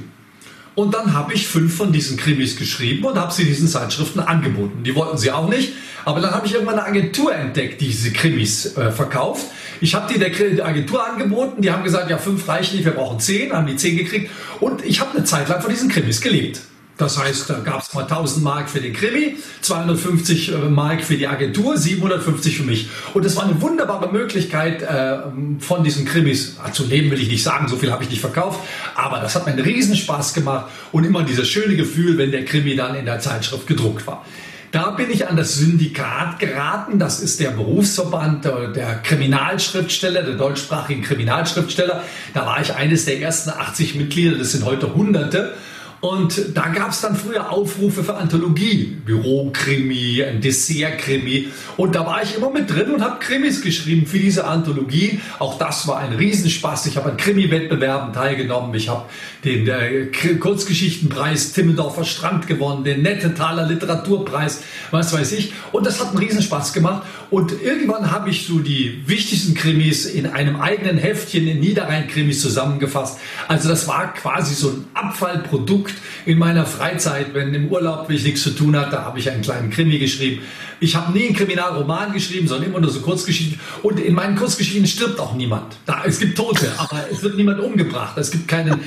Und 0.75 0.93
dann 0.93 1.15
habe 1.15 1.33
ich 1.33 1.49
fünf 1.49 1.75
von 1.75 1.91
diesen 1.91 2.19
Krimis 2.19 2.59
geschrieben 2.59 3.07
und 3.07 3.17
habe 3.17 3.33
sie 3.33 3.47
diesen 3.47 3.67
Zeitschriften 3.67 4.21
angeboten. 4.21 4.85
Die 4.85 4.95
wollten 4.95 5.17
sie 5.17 5.33
auch 5.33 5.49
nicht. 5.49 5.73
Aber 6.05 6.21
dann 6.21 6.33
habe 6.33 6.47
ich 6.47 6.53
irgendwann 6.53 6.79
eine 6.79 6.87
Agentur 6.87 7.35
entdeckt, 7.35 7.81
die 7.81 7.87
diese 7.87 8.13
Krimis 8.13 8.77
äh, 8.77 8.93
verkauft. 8.93 9.47
Ich 9.81 9.95
habe 9.95 10.13
die 10.13 10.19
der 10.19 10.67
Agentur 10.67 11.05
angeboten. 11.05 11.63
Die 11.63 11.73
haben 11.73 11.83
gesagt, 11.83 12.11
ja, 12.11 12.19
fünf 12.19 12.47
reichen 12.47 12.77
nicht, 12.77 12.85
wir 12.85 12.93
brauchen 12.93 13.21
zehn. 13.21 13.55
Haben 13.55 13.67
die 13.67 13.77
zehn 13.77 13.97
gekriegt. 13.97 14.31
Und 14.61 14.85
ich 14.85 15.01
habe 15.01 15.17
eine 15.17 15.25
Zeit 15.25 15.49
lang 15.49 15.63
von 15.63 15.71
diesen 15.71 15.89
Krimis 15.89 16.21
gelebt. 16.21 16.61
Das 16.99 17.19
heißt, 17.19 17.51
da 17.51 17.59
gab 17.59 17.83
es 17.83 17.93
mal 17.93 18.03
1000 18.03 18.43
Mark 18.43 18.71
für 18.71 18.81
den 18.81 18.95
Krimi, 18.95 19.37
250 19.61 20.53
äh, 20.53 20.57
Mark 20.71 21.03
für 21.03 21.17
die 21.17 21.27
Agentur, 21.27 21.77
750 21.77 22.57
für 22.57 22.63
mich. 22.63 22.89
Und 23.13 23.25
das 23.25 23.37
war 23.37 23.45
eine 23.45 23.61
wunderbare 23.61 24.11
Möglichkeit, 24.11 24.83
äh, 24.83 25.19
von 25.59 25.85
diesen 25.85 26.07
Krimis 26.07 26.57
zu 26.73 26.85
leben, 26.87 27.11
will 27.11 27.21
ich 27.21 27.29
nicht 27.29 27.43
sagen, 27.43 27.69
so 27.69 27.77
viel 27.77 27.93
habe 27.93 28.03
ich 28.05 28.11
nicht 28.11 28.21
verkauft, 28.21 28.61
aber 28.95 29.21
das 29.21 29.35
hat 29.35 29.45
mir 29.45 29.53
einen 29.53 29.65
Riesenspaß 29.65 30.33
gemacht 30.33 30.71
und 30.91 31.05
immer 31.05 31.23
dieses 31.23 31.49
schöne 31.49 31.77
Gefühl, 31.77 32.17
wenn 32.17 32.31
der 32.31 32.47
Krimi 32.47 32.77
dann 32.77 32.95
in 32.95 33.05
der 33.05 33.21
Zeitschrift 33.21 33.67
gedruckt 33.67 34.07
war. 34.07 34.25
Da 34.73 34.91
bin 34.91 35.11
ich 35.11 35.29
an 35.29 35.37
das 35.37 35.55
Syndikat 35.55 36.39
geraten. 36.39 36.99
Das 36.99 37.21
ist 37.21 37.41
der 37.41 37.51
Berufsverband 37.51 38.45
der 38.45 38.97
Kriminalschriftsteller, 39.03 40.23
der 40.23 40.35
deutschsprachigen 40.35 41.03
Kriminalschriftsteller. 41.03 42.03
Da 42.35 42.47
war 42.47 42.61
ich 42.61 42.75
eines 42.75 43.05
der 43.05 43.21
ersten 43.21 43.51
80 43.51 43.95
Mitglieder. 43.95 44.37
Das 44.37 44.53
sind 44.53 44.65
heute 44.65 44.95
Hunderte. 44.95 45.55
Und 46.07 46.57
da 46.57 46.69
gab 46.69 46.91
es 46.91 47.01
dann 47.01 47.17
früher 47.17 47.51
Aufrufe 47.51 48.05
für 48.05 48.15
Anthologien, 48.15 49.03
Bürokrimi, 49.05 50.23
ein 50.23 50.41
Dessertkrimi. 50.41 51.49
Und 51.77 51.97
da 51.97 52.07
war 52.07 52.23
ich 52.23 52.37
immer 52.37 52.51
mit 52.51 52.71
drin 52.71 52.93
und 52.93 53.03
habe 53.03 53.19
Krimis 53.19 53.61
geschrieben 53.61 54.07
für 54.07 54.21
diese 54.21 54.47
Anthologien. 54.47 55.21
Auch 55.41 55.59
das 55.59 55.89
war 55.89 55.99
ein 55.99 56.13
Riesenspaß. 56.13 56.87
Ich 56.87 56.97
habe 56.97 57.11
an 57.11 57.17
Krimi-Wettbewerben 57.17 58.13
teilgenommen. 58.13 58.73
Ich 58.75 58.89
habe 58.89 59.07
den 59.47 59.67
äh, 59.69 60.07
Kurzgeschichtenpreis 60.39 61.53
Timmendorfer 61.53 62.05
Strand 62.05 62.47
gewonnen, 62.47 62.85
den 62.85 63.03
Nettenthaler 63.03 63.67
Literaturpreis, 63.67 64.63
was 64.91 65.13
weiß 65.13 65.33
ich. 65.33 65.53
Und 65.73 65.87
das 65.87 66.01
hat 66.01 66.09
einen 66.09 66.19
Riesenspaß 66.19 66.73
gemacht. 66.73 67.07
Und 67.31 67.63
irgendwann 67.63 68.11
habe 68.11 68.31
ich 68.31 68.47
so 68.47 68.59
die 68.59 69.03
wichtigsten 69.07 69.55
Krimis 69.55 70.07
in 70.07 70.27
einem 70.27 70.61
eigenen 70.61 70.99
Heftchen 70.99 71.47
in 71.47 71.61
Niederrhein-Krimis 71.61 72.43
zusammengefasst. 72.43 73.19
Also 73.49 73.69
das 73.69 73.89
war 73.89 74.13
quasi 74.13 74.55
so 74.55 74.69
ein 74.69 74.85
Abfallprodukt 74.95 75.95
in 76.27 76.39
meiner 76.39 76.67
Freizeit, 76.67 77.33
wenn 77.35 77.55
im 77.55 77.69
Urlaub 77.69 78.11
ich 78.11 78.25
nichts 78.25 78.43
zu 78.43 78.51
tun 78.51 78.77
hatte, 78.77 79.05
habe 79.05 79.19
ich 79.19 79.31
einen 79.31 79.43
kleinen 79.43 79.71
Krimi 79.71 79.99
geschrieben. 79.99 80.43
Ich 80.79 80.95
habe 80.95 81.13
nie 81.13 81.27
einen 81.27 81.37
Kriminalroman 81.37 82.13
geschrieben, 82.13 82.49
sondern 82.49 82.71
immer 82.71 82.81
nur 82.81 82.91
so 82.91 83.01
Kurzgeschichten. 83.01 83.59
Und 83.83 83.99
in 83.99 84.15
meinen 84.15 84.37
Kurzgeschichten 84.37 84.87
stirbt 84.87 85.19
auch 85.19 85.35
niemand. 85.35 85.77
Da, 85.87 86.03
es 86.05 86.19
gibt 86.19 86.37
Tote, 86.37 86.71
aber 86.77 87.07
es 87.11 87.23
wird 87.23 87.37
niemand 87.37 87.61
umgebracht. 87.61 88.19
Es 88.19 88.31
gibt 88.31 88.47
keinen 88.49 88.81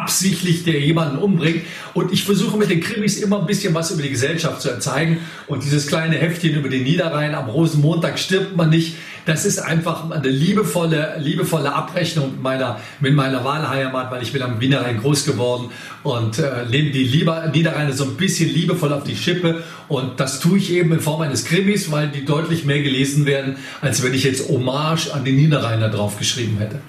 absichtlich, 0.00 0.64
der 0.64 0.80
jemanden 0.80 1.18
umbringt. 1.18 1.62
Und 1.94 2.12
ich 2.12 2.24
versuche 2.24 2.56
mit 2.56 2.70
den 2.70 2.80
Krimis 2.80 3.18
immer 3.18 3.40
ein 3.40 3.46
bisschen 3.46 3.74
was 3.74 3.90
über 3.90 4.02
die 4.02 4.10
Gesellschaft 4.10 4.62
zu 4.62 4.70
erzeigen. 4.70 5.18
Und 5.46 5.64
dieses 5.64 5.86
kleine 5.86 6.16
Heftchen 6.16 6.54
über 6.54 6.68
den 6.68 6.84
Niederrhein, 6.84 7.34
am 7.34 7.48
Rosenmontag 7.48 8.18
stirbt 8.18 8.56
man 8.56 8.70
nicht. 8.70 8.96
Das 9.24 9.44
ist 9.44 9.60
einfach 9.60 10.10
eine 10.10 10.28
liebevolle, 10.28 11.16
liebevolle 11.20 11.72
Abrechnung 11.72 12.32
mit 12.32 12.42
meiner, 12.42 12.80
mit 12.98 13.14
meiner 13.14 13.44
Wahlheimat, 13.44 14.10
weil 14.10 14.22
ich 14.22 14.32
bin 14.32 14.42
am 14.42 14.58
Niederrhein 14.58 14.98
groß 14.98 15.26
geworden 15.26 15.70
und 16.02 16.40
äh, 16.40 16.64
lehne 16.64 16.90
die 16.90 17.04
Lieber, 17.04 17.46
Niederrheine 17.46 17.92
so 17.92 18.04
ein 18.04 18.16
bisschen 18.16 18.52
liebevoll 18.52 18.92
auf 18.92 19.04
die 19.04 19.16
Schippe. 19.16 19.62
Und 19.86 20.18
das 20.18 20.40
tue 20.40 20.58
ich 20.58 20.72
eben 20.72 20.92
in 20.92 21.00
Form 21.00 21.20
eines 21.20 21.44
Krimis, 21.44 21.92
weil 21.92 22.08
die 22.08 22.24
deutlich 22.24 22.64
mehr 22.64 22.82
gelesen 22.82 23.24
werden, 23.24 23.56
als 23.80 24.02
wenn 24.02 24.12
ich 24.12 24.24
jetzt 24.24 24.48
Hommage 24.48 25.12
an 25.12 25.24
den 25.24 25.36
Niederrheiner 25.36 25.88
draufgeschrieben 25.88 26.58
hätte. 26.58 26.80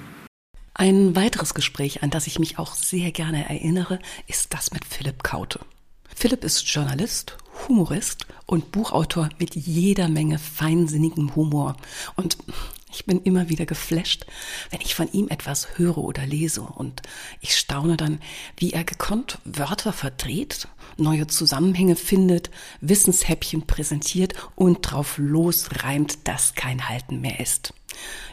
Ein 0.76 1.16
weiteres 1.16 1.54
Gespräch, 1.54 2.02
an 2.02 2.10
das 2.10 2.26
ich 2.26 2.40
mich 2.40 2.58
auch 2.58 2.74
sehr 2.74 3.12
gerne 3.12 3.48
erinnere, 3.48 4.00
ist 4.28 4.54
das 4.54 4.72
mit 4.72 4.86
Philipp 4.86 5.24
Kaute. 5.24 5.60
Philipp 6.16 6.44
ist 6.44 6.68
Journalist, 6.68 7.38
Humorist 7.68 8.26
und 8.48 8.72
Buchautor 8.72 9.30
mit 9.40 9.56
jeder 9.56 10.10
Menge 10.10 10.40
feinsinnigem 10.40 11.36
Humor. 11.36 11.78
Und 12.16 12.38
ich 12.94 13.06
bin 13.06 13.22
immer 13.24 13.50
wieder 13.50 13.66
geflasht, 13.66 14.26
wenn 14.70 14.82
ich 14.82 14.96
von 14.96 15.12
ihm 15.12 15.28
etwas 15.30 15.78
höre 15.78 15.98
oder 15.98 16.26
lese. 16.26 16.62
Und 16.62 17.02
ich 17.42 17.58
staune 17.58 17.98
dann, 17.98 18.20
wie 18.58 18.72
er 18.72 18.84
gekonnt 18.84 19.40
Wörter 19.46 19.94
verdreht, 19.94 20.68
neue 20.98 21.28
Zusammenhänge 21.28 21.96
findet, 21.96 22.52
Wissenshäppchen 22.82 23.66
präsentiert 23.66 24.34
und 24.56 24.82
drauf 24.82 25.16
losreimt, 25.18 26.28
dass 26.28 26.56
kein 26.56 26.88
Halten 26.88 27.22
mehr 27.22 27.40
ist. 27.40 27.74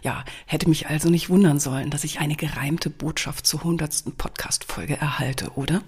Ja, 0.02 0.24
hätte 0.46 0.68
mich 0.68 0.88
also 0.88 1.10
nicht 1.10 1.28
wundern 1.28 1.60
sollen, 1.60 1.90
dass 1.90 2.04
ich 2.04 2.20
eine 2.20 2.36
gereimte 2.36 2.90
Botschaft 2.90 3.46
zur 3.46 3.64
hundertsten 3.64 4.12
Podcast-Folge 4.16 4.96
erhalte, 4.96 5.50
oder? 5.54 5.82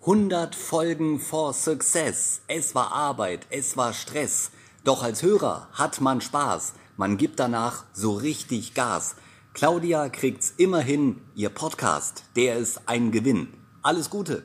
100 0.00 0.54
Folgen 0.54 1.20
for 1.20 1.52
Success. 1.52 2.40
Es 2.46 2.74
war 2.74 2.92
Arbeit, 2.92 3.46
es 3.50 3.76
war 3.76 3.92
Stress. 3.92 4.50
Doch 4.84 5.02
als 5.02 5.22
Hörer 5.22 5.68
hat 5.72 6.00
man 6.00 6.20
Spaß. 6.20 6.72
Man 6.98 7.16
gibt 7.16 7.38
danach 7.38 7.84
so 7.92 8.14
richtig 8.14 8.74
Gas. 8.74 9.14
Claudia 9.54 10.08
kriegt's 10.08 10.52
immerhin. 10.56 11.20
Ihr 11.36 11.48
Podcast, 11.48 12.24
der 12.34 12.56
ist 12.56 12.88
ein 12.88 13.12
Gewinn. 13.12 13.54
Alles 13.82 14.10
Gute. 14.10 14.44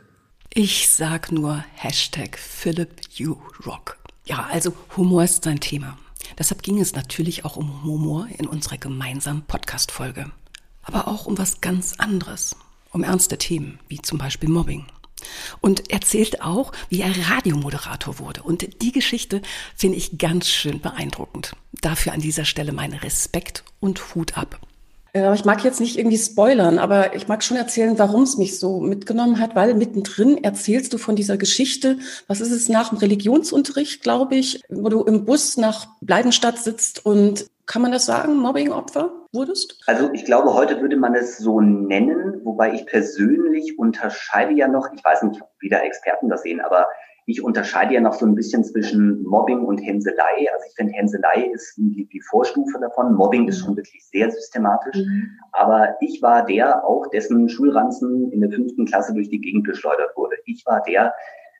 Ich 0.53 0.91
sag 0.91 1.31
nur 1.31 1.65
Hashtag 1.73 2.37
Philip 2.37 3.01
U 3.21 3.37
Rock. 3.65 3.97
Ja, 4.25 4.45
also 4.51 4.71
Humor 4.95 5.23
ist 5.23 5.43
sein 5.43 5.61
Thema. 5.61 5.97
Deshalb 6.37 6.61
ging 6.61 6.79
es 6.79 6.93
natürlich 6.93 7.43
auch 7.43 7.57
um 7.57 7.83
Humor 7.83 8.27
in 8.37 8.45
unserer 8.45 8.77
gemeinsamen 8.77 9.41
Podcast-Folge. 9.41 10.29
Aber 10.83 11.07
auch 11.07 11.25
um 11.25 11.39
was 11.39 11.59
ganz 11.59 11.95
anderes. 11.97 12.55
Um 12.91 13.03
ernste 13.03 13.39
Themen, 13.39 13.79
wie 13.87 13.99
zum 13.99 14.19
Beispiel 14.19 14.49
Mobbing. 14.49 14.85
Und 15.61 15.91
erzählt 15.91 16.41
auch, 16.41 16.71
wie 16.89 17.01
er 17.01 17.13
Radiomoderator 17.31 18.19
wurde. 18.19 18.43
Und 18.43 18.81
die 18.81 18.91
Geschichte 18.91 19.41
finde 19.75 19.97
ich 19.97 20.17
ganz 20.17 20.47
schön 20.47 20.81
beeindruckend. 20.81 21.53
Dafür 21.81 22.13
an 22.13 22.21
dieser 22.21 22.45
Stelle 22.45 22.71
mein 22.71 22.93
Respekt 22.93 23.63
und 23.79 24.15
Hut 24.15 24.37
ab. 24.37 24.59
Ich 25.15 25.45
mag 25.45 25.63
jetzt 25.63 25.79
nicht 25.79 25.99
irgendwie 25.99 26.17
spoilern, 26.17 26.79
aber 26.79 27.15
ich 27.15 27.27
mag 27.27 27.43
schon 27.43 27.55
erzählen, 27.55 27.99
warum 27.99 28.23
es 28.23 28.37
mich 28.37 28.57
so 28.57 28.79
mitgenommen 28.79 29.39
hat, 29.39 29.53
weil 29.53 29.75
mittendrin 29.75 30.43
erzählst 30.43 30.91
du 30.91 30.97
von 30.97 31.15
dieser 31.15 31.37
Geschichte, 31.37 31.99
was 32.25 32.41
ist 32.41 32.49
es 32.49 32.67
nach 32.67 32.89
dem 32.89 32.97
Religionsunterricht, 32.97 34.01
glaube 34.01 34.35
ich, 34.35 34.61
wo 34.69 34.89
du 34.89 35.03
im 35.03 35.23
Bus 35.23 35.55
nach 35.55 35.85
Bleidenstadt 36.01 36.57
sitzt 36.57 37.05
und 37.05 37.45
kann 37.65 37.81
man 37.81 37.91
das 37.91 38.05
sagen, 38.05 38.37
Mobbing-Opfer 38.37 39.11
wurdest? 39.31 39.81
Also 39.87 40.11
ich 40.13 40.25
glaube, 40.25 40.53
heute 40.53 40.81
würde 40.81 40.97
man 40.97 41.15
es 41.15 41.37
so 41.37 41.61
nennen, 41.61 42.41
wobei 42.43 42.73
ich 42.73 42.85
persönlich 42.85 43.79
unterscheide 43.79 44.53
ja 44.53 44.67
noch, 44.67 44.91
ich 44.93 45.03
weiß 45.03 45.23
nicht, 45.23 45.41
wie 45.59 45.69
da 45.69 45.79
Experten 45.79 46.29
das 46.29 46.43
sehen, 46.43 46.61
aber 46.61 46.87
ich 47.25 47.41
unterscheide 47.41 47.93
ja 47.93 48.01
noch 48.01 48.13
so 48.13 48.25
ein 48.25 48.35
bisschen 48.35 48.63
zwischen 48.63 49.23
Mobbing 49.23 49.63
und 49.63 49.77
Hänselei. 49.77 50.47
Also 50.53 50.65
ich 50.67 50.75
finde, 50.75 50.93
Hänselei 50.93 51.49
ist 51.53 51.77
die, 51.77 52.21
Vorstufe 52.29 52.79
davon. 52.79 53.15
Mobbing 53.15 53.47
ist 53.47 53.59
schon 53.59 53.75
wirklich 53.75 54.05
sehr 54.09 54.29
systematisch. 54.31 54.97
Mhm. 54.97 55.39
Aber 55.51 55.95
ich 56.01 56.21
war 56.21 56.45
der 56.45 56.85
auch, 56.85 57.07
dessen 57.07 57.47
Schulranzen 57.47 58.31
in 58.31 58.41
der 58.41 58.51
fünften 58.51 58.85
Klasse 58.85 59.13
durch 59.13 59.29
die 59.29 59.39
Gegend 59.39 59.65
geschleudert 59.65 60.15
wurde. 60.15 60.35
Ich 60.45 60.65
war 60.65 60.81
der, 60.83 61.13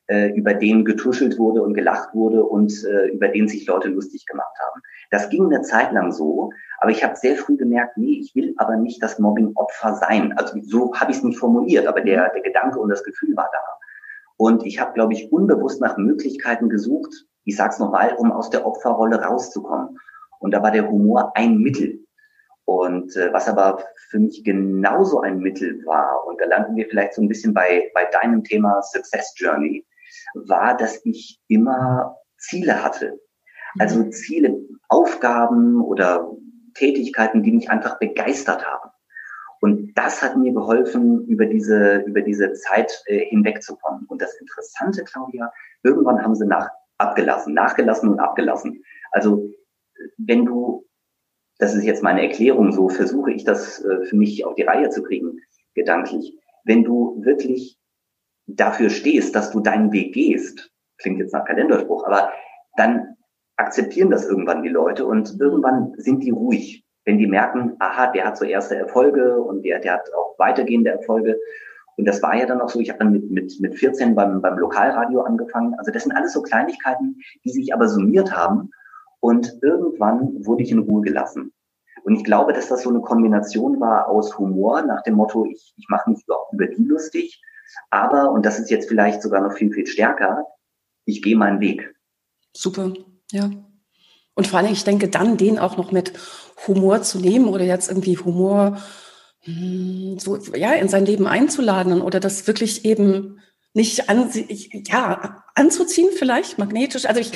äh, 0.07 0.31
über 0.33 0.53
den 0.53 0.85
getuschelt 0.85 1.37
wurde 1.37 1.61
und 1.61 1.73
gelacht 1.73 2.13
wurde 2.13 2.43
und 2.43 2.73
äh, 2.85 3.07
über 3.07 3.29
den 3.29 3.47
sich 3.47 3.65
Leute 3.67 3.89
lustig 3.89 4.25
gemacht 4.25 4.55
haben. 4.59 4.81
Das 5.11 5.29
ging 5.29 5.45
eine 5.45 5.61
Zeit 5.61 5.91
lang 5.91 6.11
so, 6.11 6.51
aber 6.79 6.91
ich 6.91 7.03
habe 7.03 7.15
sehr 7.15 7.35
früh 7.35 7.55
gemerkt, 7.55 7.97
nee, 7.97 8.19
ich 8.19 8.35
will 8.35 8.53
aber 8.57 8.75
nicht 8.75 9.01
das 9.01 9.19
Mobbing-Opfer 9.19 9.95
sein. 9.95 10.33
Also 10.37 10.59
so 10.63 10.93
habe 10.95 11.11
ich 11.11 11.17
es 11.17 11.23
nicht 11.23 11.39
formuliert, 11.39 11.87
aber 11.87 12.01
der, 12.01 12.29
der 12.33 12.41
Gedanke 12.41 12.79
und 12.79 12.89
das 12.89 13.03
Gefühl 13.03 13.35
war 13.35 13.49
da. 13.51 13.59
Und 14.37 14.65
ich 14.65 14.79
habe, 14.79 14.93
glaube 14.93 15.13
ich, 15.13 15.31
unbewusst 15.31 15.79
nach 15.79 15.97
Möglichkeiten 15.97 16.67
gesucht, 16.67 17.25
ich 17.45 17.55
sage 17.55 17.71
es 17.73 17.79
nochmal, 17.79 18.15
um 18.17 18.31
aus 18.31 18.49
der 18.49 18.65
Opferrolle 18.65 19.21
rauszukommen. 19.21 19.97
Und 20.39 20.51
da 20.51 20.61
war 20.63 20.71
der 20.71 20.89
Humor 20.89 21.31
ein 21.35 21.57
Mittel. 21.57 22.05
Und 22.65 23.15
äh, 23.15 23.31
was 23.33 23.47
aber 23.47 23.83
für 24.09 24.19
mich 24.19 24.43
genauso 24.43 25.21
ein 25.21 25.39
Mittel 25.39 25.85
war, 25.85 26.25
und 26.25 26.39
da 26.39 26.45
landen 26.45 26.75
wir 26.75 26.87
vielleicht 26.87 27.13
so 27.13 27.21
ein 27.21 27.27
bisschen 27.27 27.53
bei, 27.53 27.91
bei 27.93 28.05
deinem 28.05 28.43
Thema 28.43 28.81
Success 28.81 29.33
Journey, 29.37 29.85
war, 30.33 30.77
dass 30.77 31.01
ich 31.05 31.41
immer 31.47 32.17
Ziele 32.37 32.83
hatte. 32.83 33.19
Also 33.79 33.99
mhm. 33.99 34.11
Ziele, 34.11 34.55
Aufgaben 34.89 35.81
oder 35.81 36.29
Tätigkeiten, 36.73 37.43
die 37.43 37.51
mich 37.51 37.69
einfach 37.69 37.99
begeistert 37.99 38.65
haben. 38.65 38.89
Und 39.61 39.93
das 39.95 40.21
hat 40.21 40.35
mir 40.35 40.51
geholfen, 40.51 41.25
über 41.27 41.45
diese, 41.45 42.03
über 42.05 42.21
diese 42.21 42.51
Zeit 42.51 43.01
äh, 43.05 43.25
hinwegzukommen. 43.29 44.05
Und 44.07 44.21
das 44.21 44.35
Interessante, 44.35 45.05
Claudia, 45.05 45.53
irgendwann 45.83 46.21
haben 46.21 46.35
sie 46.35 46.45
nach, 46.45 46.69
abgelassen, 46.97 47.53
nachgelassen 47.53 48.09
und 48.09 48.19
abgelassen. 48.19 48.83
Also, 49.11 49.49
wenn 50.17 50.45
du, 50.45 50.85
das 51.59 51.75
ist 51.75 51.85
jetzt 51.85 52.03
meine 52.03 52.23
Erklärung, 52.23 52.73
so 52.73 52.89
versuche 52.89 53.31
ich 53.31 53.45
das 53.45 53.83
äh, 53.85 54.03
für 54.03 54.15
mich 54.17 54.45
auf 54.45 54.55
die 54.55 54.63
Reihe 54.63 54.89
zu 54.89 55.01
kriegen, 55.01 55.39
gedanklich. 55.75 56.37
Wenn 56.65 56.83
du 56.83 57.21
wirklich 57.23 57.79
dafür 58.47 58.89
stehst, 58.89 59.35
dass 59.35 59.51
du 59.51 59.59
deinen 59.59 59.91
Weg 59.91 60.13
gehst, 60.13 60.71
klingt 60.97 61.19
jetzt 61.19 61.33
nach 61.33 61.45
Kalenderspruch, 61.45 62.05
aber 62.05 62.31
dann 62.77 63.15
akzeptieren 63.57 64.09
das 64.09 64.25
irgendwann 64.25 64.63
die 64.63 64.69
Leute 64.69 65.05
und 65.05 65.39
irgendwann 65.39 65.93
sind 65.97 66.23
die 66.23 66.31
ruhig, 66.31 66.85
wenn 67.05 67.17
die 67.17 67.27
merken, 67.27 67.75
aha, 67.79 68.07
der 68.07 68.25
hat 68.25 68.37
so 68.37 68.45
erste 68.45 68.75
Erfolge 68.75 69.41
und 69.41 69.63
der, 69.63 69.79
der 69.79 69.93
hat 69.93 70.13
auch 70.15 70.37
weitergehende 70.39 70.91
Erfolge. 70.91 71.39
Und 71.95 72.05
das 72.05 72.23
war 72.23 72.35
ja 72.35 72.45
dann 72.45 72.61
auch 72.61 72.69
so, 72.69 72.79
ich 72.79 72.89
habe 72.89 72.99
dann 72.99 73.11
mit, 73.11 73.29
mit, 73.29 73.59
mit 73.59 73.75
14 73.75 74.15
beim, 74.15 74.41
beim 74.41 74.57
Lokalradio 74.57 75.21
angefangen. 75.21 75.75
Also 75.77 75.91
das 75.91 76.03
sind 76.03 76.13
alles 76.13 76.33
so 76.33 76.41
Kleinigkeiten, 76.41 77.17
die 77.43 77.51
sich 77.51 77.73
aber 77.73 77.87
summiert 77.87 78.35
haben. 78.35 78.71
Und 79.19 79.59
irgendwann 79.61 80.45
wurde 80.45 80.63
ich 80.63 80.71
in 80.71 80.79
Ruhe 80.79 81.01
gelassen. 81.01 81.53
Und 82.03 82.15
ich 82.15 82.23
glaube, 82.23 82.51
dass 82.51 82.67
das 82.67 82.81
so 82.81 82.89
eine 82.89 83.01
Kombination 83.01 83.79
war 83.79 84.09
aus 84.09 84.37
Humor 84.37 84.81
nach 84.81 85.03
dem 85.03 85.15
Motto, 85.15 85.45
ich, 85.45 85.73
ich 85.77 85.85
mache 85.89 86.09
mich 86.09 86.23
überhaupt 86.25 86.53
über 86.53 86.67
die 86.67 86.83
lustig, 86.83 87.41
aber, 87.89 88.31
und 88.31 88.45
das 88.45 88.59
ist 88.59 88.69
jetzt 88.69 88.87
vielleicht 88.87 89.21
sogar 89.21 89.41
noch 89.41 89.53
viel, 89.53 89.71
viel 89.71 89.87
stärker, 89.87 90.45
ich 91.05 91.21
gehe 91.21 91.35
meinen 91.35 91.59
Weg. 91.59 91.95
Super, 92.53 92.93
ja. 93.31 93.49
Und 94.35 94.47
vor 94.47 94.59
allem, 94.59 94.71
ich 94.71 94.83
denke, 94.83 95.09
dann 95.09 95.37
den 95.37 95.59
auch 95.59 95.77
noch 95.77 95.91
mit 95.91 96.13
Humor 96.67 97.01
zu 97.03 97.19
nehmen 97.19 97.47
oder 97.47 97.65
jetzt 97.65 97.89
irgendwie 97.89 98.17
Humor 98.17 98.81
hm, 99.41 100.17
so, 100.19 100.37
ja, 100.55 100.73
in 100.73 100.87
sein 100.87 101.05
Leben 101.05 101.27
einzuladen 101.27 102.01
oder 102.01 102.19
das 102.19 102.47
wirklich 102.47 102.85
eben 102.85 103.39
nicht 103.73 104.09
an, 104.09 104.29
ja, 104.87 105.43
anzuziehen 105.55 106.09
vielleicht, 106.15 106.57
magnetisch. 106.57 107.05
Also 107.05 107.19
ich, 107.19 107.31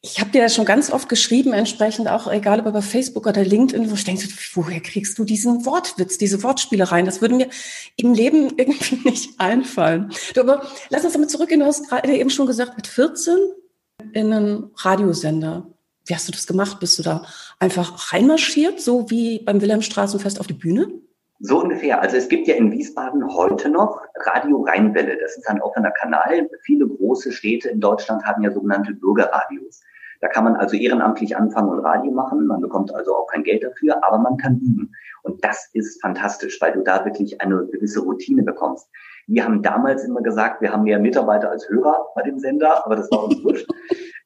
ich 0.00 0.20
habe 0.20 0.30
dir 0.30 0.42
ja 0.42 0.48
schon 0.48 0.64
ganz 0.64 0.92
oft 0.92 1.08
geschrieben, 1.08 1.52
entsprechend 1.52 2.08
auch, 2.08 2.30
egal 2.30 2.60
ob 2.60 2.66
über 2.66 2.82
Facebook 2.82 3.26
oder 3.26 3.42
LinkedIn, 3.42 3.90
wo 3.90 3.94
ich 3.94 4.04
denke, 4.04 4.28
woher 4.54 4.80
kriegst 4.80 5.18
du 5.18 5.24
diesen 5.24 5.66
Wortwitz, 5.66 6.18
diese 6.18 6.42
Wortspielereien? 6.44 7.04
Das 7.04 7.20
würde 7.20 7.34
mir 7.34 7.48
im 7.96 8.14
Leben 8.14 8.52
irgendwie 8.56 9.00
nicht 9.08 9.40
einfallen. 9.40 10.12
Du, 10.34 10.40
aber 10.40 10.62
lass 10.90 11.04
uns 11.04 11.14
damit 11.14 11.30
zurückgehen. 11.30 11.60
Du 11.60 11.66
hast 11.66 11.88
gerade 11.88 12.12
eben 12.14 12.30
schon 12.30 12.46
gesagt, 12.46 12.76
mit 12.76 12.86
14 12.86 13.36
in 14.12 14.32
einen 14.32 14.70
Radiosender. 14.76 15.66
Wie 16.06 16.14
hast 16.14 16.28
du 16.28 16.32
das 16.32 16.46
gemacht? 16.46 16.78
Bist 16.78 16.98
du 16.98 17.02
da 17.02 17.26
einfach 17.58 18.12
reinmarschiert, 18.12 18.80
so 18.80 19.10
wie 19.10 19.40
beim 19.40 19.60
Wilhelmstraßenfest 19.60 20.38
auf 20.38 20.46
die 20.46 20.54
Bühne? 20.54 20.88
So 21.40 21.60
ungefähr. 21.60 22.00
Also 22.00 22.16
es 22.16 22.28
gibt 22.28 22.48
ja 22.48 22.54
in 22.54 22.72
Wiesbaden 22.72 23.24
heute 23.34 23.68
noch 23.68 24.00
Radio 24.14 24.62
Rheinwelle. 24.62 25.18
Das 25.20 25.36
ist 25.36 25.48
ein 25.48 25.60
offener 25.60 25.92
Kanal. 25.92 26.48
Viele 26.62 26.88
große 26.88 27.30
Städte 27.30 27.68
in 27.68 27.80
Deutschland 27.80 28.24
haben 28.24 28.42
ja 28.42 28.50
sogenannte 28.50 28.92
Bürgerradios. 28.94 29.80
Da 30.20 30.28
kann 30.28 30.44
man 30.44 30.56
also 30.56 30.76
ehrenamtlich 30.76 31.36
anfangen 31.36 31.70
und 31.70 31.80
Radio 31.80 32.10
machen. 32.10 32.46
Man 32.46 32.60
bekommt 32.60 32.94
also 32.94 33.14
auch 33.14 33.26
kein 33.26 33.44
Geld 33.44 33.62
dafür, 33.62 34.02
aber 34.04 34.18
man 34.18 34.36
kann 34.36 34.58
üben. 34.58 34.92
Und 35.22 35.44
das 35.44 35.70
ist 35.72 36.00
fantastisch, 36.00 36.60
weil 36.60 36.72
du 36.72 36.82
da 36.82 37.04
wirklich 37.04 37.40
eine 37.40 37.66
gewisse 37.66 38.00
Routine 38.00 38.42
bekommst. 38.42 38.88
Wir 39.26 39.44
haben 39.44 39.62
damals 39.62 40.04
immer 40.04 40.22
gesagt, 40.22 40.60
wir 40.60 40.72
haben 40.72 40.84
mehr 40.84 40.98
Mitarbeiter 40.98 41.50
als 41.50 41.68
Hörer 41.68 42.06
bei 42.14 42.22
dem 42.22 42.38
Sender, 42.38 42.84
aber 42.84 42.96
das 42.96 43.10
war 43.10 43.24
uns 43.24 43.42
wurscht. 43.44 43.68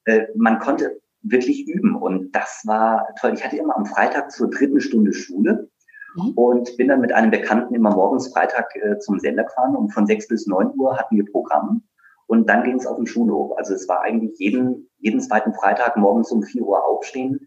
Äh, 0.04 0.26
man 0.34 0.58
konnte 0.58 1.00
wirklich 1.22 1.68
üben 1.68 1.94
und 1.96 2.32
das 2.32 2.62
war 2.64 3.08
toll. 3.20 3.34
Ich 3.34 3.44
hatte 3.44 3.56
immer 3.56 3.76
am 3.76 3.86
Freitag 3.86 4.30
zur 4.30 4.50
dritten 4.50 4.80
Stunde 4.80 5.12
Schule 5.12 5.68
mhm. 6.16 6.32
und 6.34 6.76
bin 6.76 6.88
dann 6.88 7.00
mit 7.00 7.12
einem 7.12 7.30
Bekannten 7.30 7.74
immer 7.74 7.90
morgens 7.90 8.32
Freitag 8.32 8.74
äh, 8.76 8.98
zum 8.98 9.18
Sender 9.18 9.44
gefahren 9.44 9.76
und 9.76 9.90
von 9.90 10.06
sechs 10.06 10.26
bis 10.28 10.46
neun 10.46 10.72
Uhr 10.76 10.96
hatten 10.96 11.16
wir 11.16 11.24
Programm 11.30 11.82
und 12.32 12.48
dann 12.48 12.64
ging 12.64 12.76
es 12.76 12.86
auf 12.86 12.96
den 12.96 13.06
Schulhof. 13.06 13.58
Also 13.58 13.74
es 13.74 13.86
war 13.90 14.00
eigentlich 14.00 14.38
jeden, 14.38 14.88
jeden 15.00 15.20
zweiten 15.20 15.52
Freitag 15.52 15.98
morgens 15.98 16.32
um 16.32 16.42
vier 16.42 16.62
Uhr 16.62 16.82
aufstehen. 16.82 17.46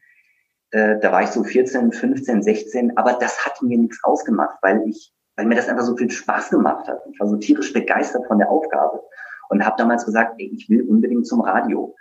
Äh, 0.70 1.00
da 1.00 1.12
war 1.12 1.24
ich 1.24 1.30
so 1.30 1.44
14, 1.44 1.92
15, 1.92 2.44
16, 2.44 2.96
aber 2.96 3.14
das 3.14 3.44
hat 3.44 3.60
mir 3.64 3.80
nichts 3.80 3.98
ausgemacht, 4.04 4.60
weil 4.62 4.84
ich, 4.88 5.12
weil 5.38 5.48
mir 5.48 5.56
das 5.56 5.70
einfach 5.70 5.86
so 5.86 5.98
viel 5.98 6.12
Spaß 6.12 6.52
gemacht 6.52 6.88
hat. 6.88 7.02
Ich 7.12 7.20
war 7.20 7.28
so 7.28 7.38
tierisch 7.38 7.74
begeistert 7.74 8.28
von 8.28 8.38
der 8.38 8.52
Aufgabe 8.52 9.02
und 9.50 9.66
habe 9.66 9.76
damals 9.80 10.06
gesagt, 10.06 10.36
ey, 10.38 10.52
ich 10.54 10.70
will 10.70 10.84
unbedingt 10.84 11.26
zum 11.26 11.42
Radio. 11.42 11.96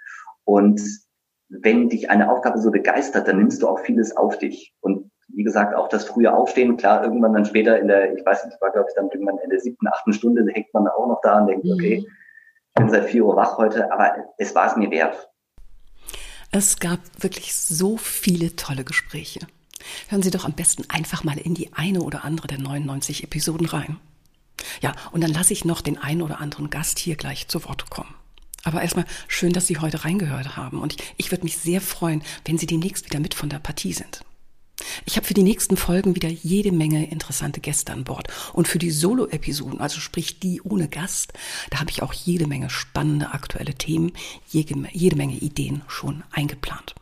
Und 0.44 0.82
wenn 1.48 1.88
dich 1.88 2.10
eine 2.10 2.30
Aufgabe 2.30 2.58
so 2.58 2.70
begeistert, 2.70 3.26
dann 3.26 3.38
nimmst 3.38 3.62
du 3.62 3.68
auch 3.68 3.78
vieles 3.78 4.14
auf 4.14 4.36
dich. 4.36 4.74
Und 4.82 5.10
wie 5.28 5.42
gesagt, 5.42 5.74
auch 5.74 5.88
das 5.88 6.04
frühe 6.04 6.36
Aufstehen, 6.36 6.76
klar, 6.76 7.02
irgendwann 7.02 7.32
dann 7.32 7.46
später 7.46 7.78
in 7.78 7.88
der, 7.88 8.14
ich 8.14 8.26
weiß 8.26 8.44
nicht, 8.44 8.60
war 8.60 8.72
glaube 8.72 8.88
ich 8.90 8.94
dann 8.94 9.08
irgendwann 9.08 9.38
in 9.38 9.48
der 9.48 9.60
siebten, 9.60 9.88
achten 9.88 10.12
Stunde, 10.12 10.44
hängt 10.52 10.74
man 10.74 10.86
auch 10.86 11.08
noch 11.08 11.22
da 11.22 11.40
und 11.40 11.46
denkt, 11.46 11.64
mhm. 11.64 11.72
okay, 11.72 12.06
ich 12.06 12.23
bin 12.74 12.90
seit 12.90 13.08
vier 13.08 13.24
Uhr 13.24 13.36
wach 13.36 13.56
heute, 13.56 13.90
aber 13.92 14.12
es 14.38 14.54
war 14.54 14.66
es 14.66 14.76
mir 14.76 14.90
wert. 14.90 15.28
Es 16.50 16.78
gab 16.78 17.00
wirklich 17.18 17.54
so 17.54 17.96
viele 17.96 18.56
tolle 18.56 18.84
Gespräche. 18.84 19.40
Hören 20.08 20.22
Sie 20.22 20.30
doch 20.30 20.44
am 20.44 20.52
besten 20.52 20.84
einfach 20.88 21.24
mal 21.24 21.38
in 21.38 21.54
die 21.54 21.72
eine 21.72 22.02
oder 22.02 22.24
andere 22.24 22.46
der 22.46 22.58
99 22.58 23.24
Episoden 23.24 23.66
rein. 23.66 23.98
Ja, 24.80 24.94
und 25.12 25.22
dann 25.22 25.32
lasse 25.32 25.52
ich 25.52 25.64
noch 25.64 25.80
den 25.80 25.98
einen 25.98 26.22
oder 26.22 26.40
anderen 26.40 26.70
Gast 26.70 26.98
hier 26.98 27.16
gleich 27.16 27.48
zu 27.48 27.64
Wort 27.64 27.90
kommen. 27.90 28.14
Aber 28.62 28.80
erstmal 28.80 29.04
schön, 29.28 29.52
dass 29.52 29.66
Sie 29.66 29.78
heute 29.78 30.04
reingehört 30.04 30.56
haben. 30.56 30.80
Und 30.80 30.94
ich, 30.94 31.14
ich 31.16 31.30
würde 31.30 31.44
mich 31.44 31.58
sehr 31.58 31.80
freuen, 31.80 32.22
wenn 32.44 32.56
Sie 32.56 32.66
demnächst 32.66 33.04
wieder 33.04 33.20
mit 33.20 33.34
von 33.34 33.48
der 33.48 33.58
Partie 33.58 33.92
sind. 33.92 34.24
Ich 35.04 35.16
habe 35.16 35.26
für 35.26 35.34
die 35.34 35.42
nächsten 35.42 35.76
Folgen 35.76 36.14
wieder 36.14 36.28
jede 36.28 36.72
Menge 36.72 37.06
interessante 37.06 37.60
Gäste 37.60 37.92
an 37.92 38.04
Bord. 38.04 38.28
Und 38.52 38.68
für 38.68 38.78
die 38.78 38.90
Solo-Episoden, 38.90 39.80
also 39.80 40.00
sprich 40.00 40.40
die 40.40 40.60
ohne 40.62 40.88
Gast, 40.88 41.32
da 41.70 41.80
habe 41.80 41.90
ich 41.90 42.02
auch 42.02 42.12
jede 42.12 42.46
Menge 42.46 42.70
spannende 42.70 43.32
aktuelle 43.32 43.74
Themen, 43.74 44.12
jede, 44.48 44.74
jede 44.92 45.16
Menge 45.16 45.36
Ideen 45.36 45.82
schon 45.88 46.22
eingeplant. 46.30 46.94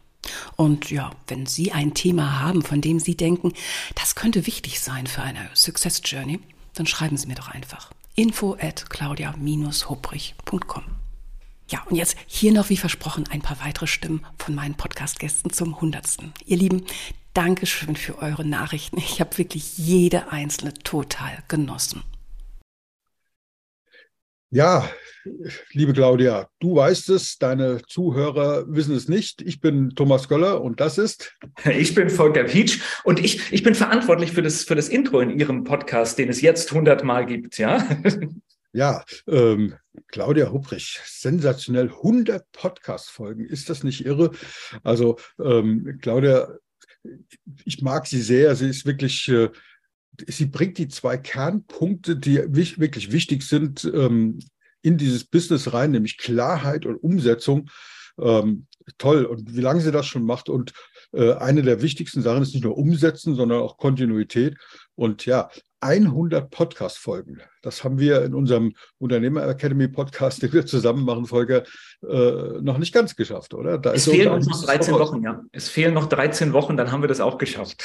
Und 0.57 0.91
ja, 0.91 1.11
wenn 1.27 1.47
Sie 1.47 1.73
ein 1.73 1.95
Thema 1.95 2.41
haben, 2.41 2.63
von 2.63 2.81
dem 2.81 3.01
Sie 3.01 3.17
denken, 3.17 3.53
das 3.95 4.15
könnte 4.15 4.47
wichtig 4.47 4.81
sein 4.81 5.07
für 5.07 5.23
eine 5.23 5.51
Success 5.55 6.01
Journey, 6.05 6.41
dann 6.75 6.87
schreiben 6.87 7.17
Sie 7.17 7.27
mir 7.27 7.35
doch 7.35 7.49
einfach 7.49 7.91
info 8.15 8.57
at 8.61 8.89
claudia-hubrich.com. 8.91 10.85
Ja, 11.71 11.83
und 11.89 11.97
jetzt 11.97 12.17
hier 12.27 12.53
noch 12.53 12.69
wie 12.69 12.77
versprochen 12.77 13.25
ein 13.31 13.41
paar 13.41 13.59
weitere 13.61 13.87
Stimmen 13.87 14.27
von 14.37 14.55
meinen 14.55 14.75
Podcast-Gästen 14.75 15.53
zum 15.53 15.81
Hundertsten. 15.81 16.35
Ihr 16.45 16.59
Lieben, 16.59 16.85
Dankeschön 17.35 17.97
für 17.97 18.19
eure 18.19 18.45
Nachrichten. 18.45 18.99
Ich 18.99 19.21
habe 19.21 19.39
wirklich 19.39 19.79
jede 19.79 20.31
einzelne 20.33 20.75
total 20.75 21.39
genossen. 21.49 22.03
Ja, 24.51 24.87
liebe 25.73 25.95
Claudia, 25.95 26.47
du 26.61 26.77
weißt 26.77 27.09
es, 27.09 27.39
deine 27.39 27.81
Zuhörer 27.89 28.65
wissen 28.69 28.95
es 28.95 29.09
nicht. 29.09 29.41
Ich 29.41 29.61
bin 29.61 29.95
Thomas 29.95 30.29
Göller 30.29 30.61
und 30.61 30.81
das 30.81 30.99
ist. 30.99 31.35
Ich 31.65 31.95
bin 31.95 32.11
Volker 32.11 32.45
Pietsch 32.45 32.81
und 33.05 33.19
ich, 33.19 33.51
ich 33.51 33.63
bin 33.63 33.75
verantwortlich 33.75 34.33
für 34.33 34.43
das, 34.43 34.65
für 34.65 34.75
das 34.75 34.91
Intro 34.91 35.21
in 35.21 35.31
Ihrem 35.31 35.65
Podcast, 35.65 36.19
den 36.19 36.29
es 36.29 36.43
jetzt 36.43 36.71
hundertmal 36.73 37.25
gibt, 37.25 37.57
ja? 37.57 37.87
Ja, 38.75 39.05
ähm, 39.27 39.75
Claudia 40.09 40.51
Hupprich, 40.51 40.99
sensationell 41.05 41.89
100 41.91 42.51
Podcast-Folgen. 42.53 43.45
Ist 43.45 43.69
das 43.69 43.85
nicht 43.85 44.07
irre? 44.07 44.31
Also, 44.83 45.19
ähm, 45.39 45.99
Claudia, 46.01 46.49
ich 47.65 47.83
mag 47.83 48.07
sie 48.07 48.21
sehr. 48.21 48.55
Sie 48.57 48.69
ist 48.69 48.87
wirklich, 48.87 49.29
äh, 49.29 49.51
sie 50.27 50.47
bringt 50.47 50.79
die 50.79 50.89
zwei 50.89 51.17
Kernpunkte, 51.17 52.17
die 52.17 52.39
wirklich 52.55 53.13
wichtig 53.13 53.43
sind, 53.43 53.85
ähm, 53.85 54.39
in 54.83 54.99
dieses 54.99 55.25
Business 55.25 55.73
rein, 55.73 55.93
nämlich 55.93 56.19
Klarheit 56.19 56.87
und 56.87 56.97
Umsetzung. 56.97 57.71
Ähm, 58.21 58.67
toll. 58.99 59.25
Und 59.25 59.57
wie 59.57 59.61
lange 59.61 59.81
sie 59.81 59.93
das 59.93 60.07
schon 60.07 60.25
macht. 60.25 60.49
Und 60.49 60.73
äh, 61.13 61.35
eine 61.35 61.63
der 61.63 61.83
wichtigsten 61.83 62.23
Sachen 62.23 62.43
ist 62.43 62.55
nicht 62.55 62.65
nur 62.65 62.77
Umsetzen, 62.77 63.35
sondern 63.35 63.61
auch 63.61 63.77
Kontinuität. 63.77 64.57
Und 64.95 65.27
ja, 65.27 65.51
100 65.83 66.49
Podcast-Folgen. 66.49 67.43
Das 67.61 67.83
haben 67.83 67.99
wir 67.99 68.23
in 68.23 68.35
unserem 68.35 68.75
Unternehmer 68.99 69.47
Academy 69.49 69.89
Podcast, 69.89 70.41
den 70.41 70.53
wir 70.53 70.65
zusammen 70.65 71.05
machen, 71.05 71.27
Folge, 71.27 71.65
äh, 72.09 72.61
noch 72.61 72.79
nicht 72.79 72.95
ganz 72.95 73.17
geschafft, 73.17 73.53
oder? 73.53 73.79
Da 73.79 73.93
es 73.93 74.05
fehlen 74.05 74.33
uns 74.33 74.47
noch 74.47 74.65
13 74.65 74.95
Wochen, 74.95 75.25
ja. 75.25 75.43
Es 75.51 75.69
fehlen 75.69 75.93
noch 75.93 76.07
13 76.07 76.53
Wochen, 76.53 76.77
dann 76.77 76.93
haben 76.93 77.03
wir 77.03 77.09
das 77.09 77.21
auch 77.21 77.37
geschafft. 77.37 77.83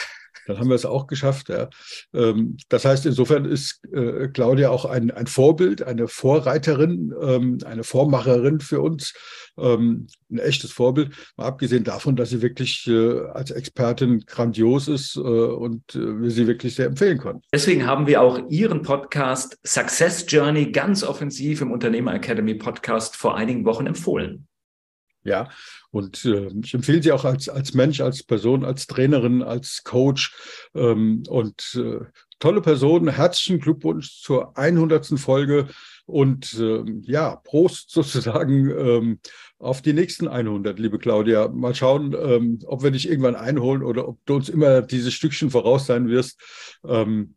Dann 0.48 0.60
haben 0.60 0.70
wir 0.70 0.76
es 0.76 0.86
auch 0.86 1.08
geschafft, 1.08 1.50
ja. 1.50 1.70
Ähm, 2.14 2.58
das 2.70 2.86
heißt, 2.86 3.06
insofern 3.06 3.46
ist 3.46 3.82
äh, 3.94 4.30
Claudia 4.30 4.70
auch 4.70 4.86
ein, 4.86 5.12
ein 5.12 5.28
Vorbild, 5.28 5.84
eine 5.84 6.08
Vorreiterin, 6.08 7.14
ähm, 7.22 7.58
eine 7.66 7.84
Vormacherin 7.84 8.60
für 8.62 8.82
uns, 8.82 9.14
ähm, 9.58 10.08
ein 10.32 10.40
echtes 10.40 10.72
Vorbild. 10.72 11.12
Mal 11.36 11.48
abgesehen 11.48 11.84
davon, 11.84 12.16
dass 12.16 12.30
sie 12.30 12.42
wirklich 12.42 12.88
äh, 12.88 13.20
als 13.34 13.52
Expertin 13.52 14.24
grandios 14.26 14.88
ist 14.88 15.16
äh, 15.18 15.20
und 15.20 15.84
wir 15.94 16.32
sie 16.32 16.48
wirklich 16.48 16.76
sehr 16.76 16.88
empfehlen 16.88 17.18
können. 17.18 17.42
Deswegen 17.54 17.86
haben 17.86 18.08
wir 18.08 18.22
auch 18.22 18.40
Ihren 18.50 18.82
Podcast 18.82 19.58
Success 19.66 20.26
Journey 20.28 20.72
ganz 20.72 21.04
offensiv 21.04 21.62
im 21.62 21.72
Unternehmer 21.72 22.14
Academy 22.14 22.56
Podcast 22.56 23.16
vor 23.16 23.36
einigen 23.36 23.66
Wochen 23.66 23.88
empfohlen. 23.88 24.47
Ja, 25.28 25.50
und 25.92 26.24
äh, 26.24 26.50
ich 26.64 26.74
empfehle 26.74 27.04
sie 27.04 27.12
auch 27.12 27.26
als, 27.26 27.50
als 27.50 27.74
Mensch, 27.74 28.00
als 28.00 28.24
Person, 28.24 28.64
als 28.64 28.88
Trainerin, 28.88 29.44
als 29.44 29.84
Coach. 29.84 30.34
Ähm, 30.74 31.24
und 31.28 31.76
äh, 31.76 32.06
tolle 32.40 32.62
Person. 32.62 33.10
Herzlichen 33.10 33.60
Glückwunsch 33.60 34.22
zur 34.22 34.58
100. 34.58 35.20
Folge. 35.20 35.68
Und 36.06 36.56
ähm, 36.58 37.02
ja, 37.06 37.36
Prost 37.44 37.92
sozusagen 37.92 38.70
ähm, 38.70 39.20
auf 39.60 39.82
die 39.82 39.92
nächsten 39.92 40.30
100, 40.30 40.80
liebe 40.80 40.98
Claudia. 40.98 41.50
Mal 41.50 41.76
schauen, 41.76 42.16
ähm, 42.18 42.60
ob 42.66 42.82
wir 42.84 42.92
dich 42.92 43.10
irgendwann 43.10 43.36
einholen 43.36 43.84
oder 43.84 44.08
ob 44.08 44.26
du 44.26 44.36
uns 44.36 44.48
immer 44.48 44.82
dieses 44.82 45.14
Stückchen 45.14 45.50
voraus 45.50 45.88
sein 45.88 46.08
wirst. 46.08 46.40
Ähm, 46.88 47.36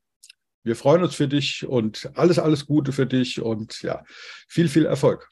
wir 0.62 0.76
freuen 0.76 1.02
uns 1.02 1.16
für 1.16 1.26
dich 1.26 1.66
und 1.66 2.08
alles, 2.14 2.38
alles 2.38 2.66
Gute 2.66 2.92
für 2.92 3.06
dich 3.06 3.42
und 3.42 3.82
ja, 3.82 4.04
viel, 4.46 4.68
viel 4.68 4.86
Erfolg. 4.86 5.28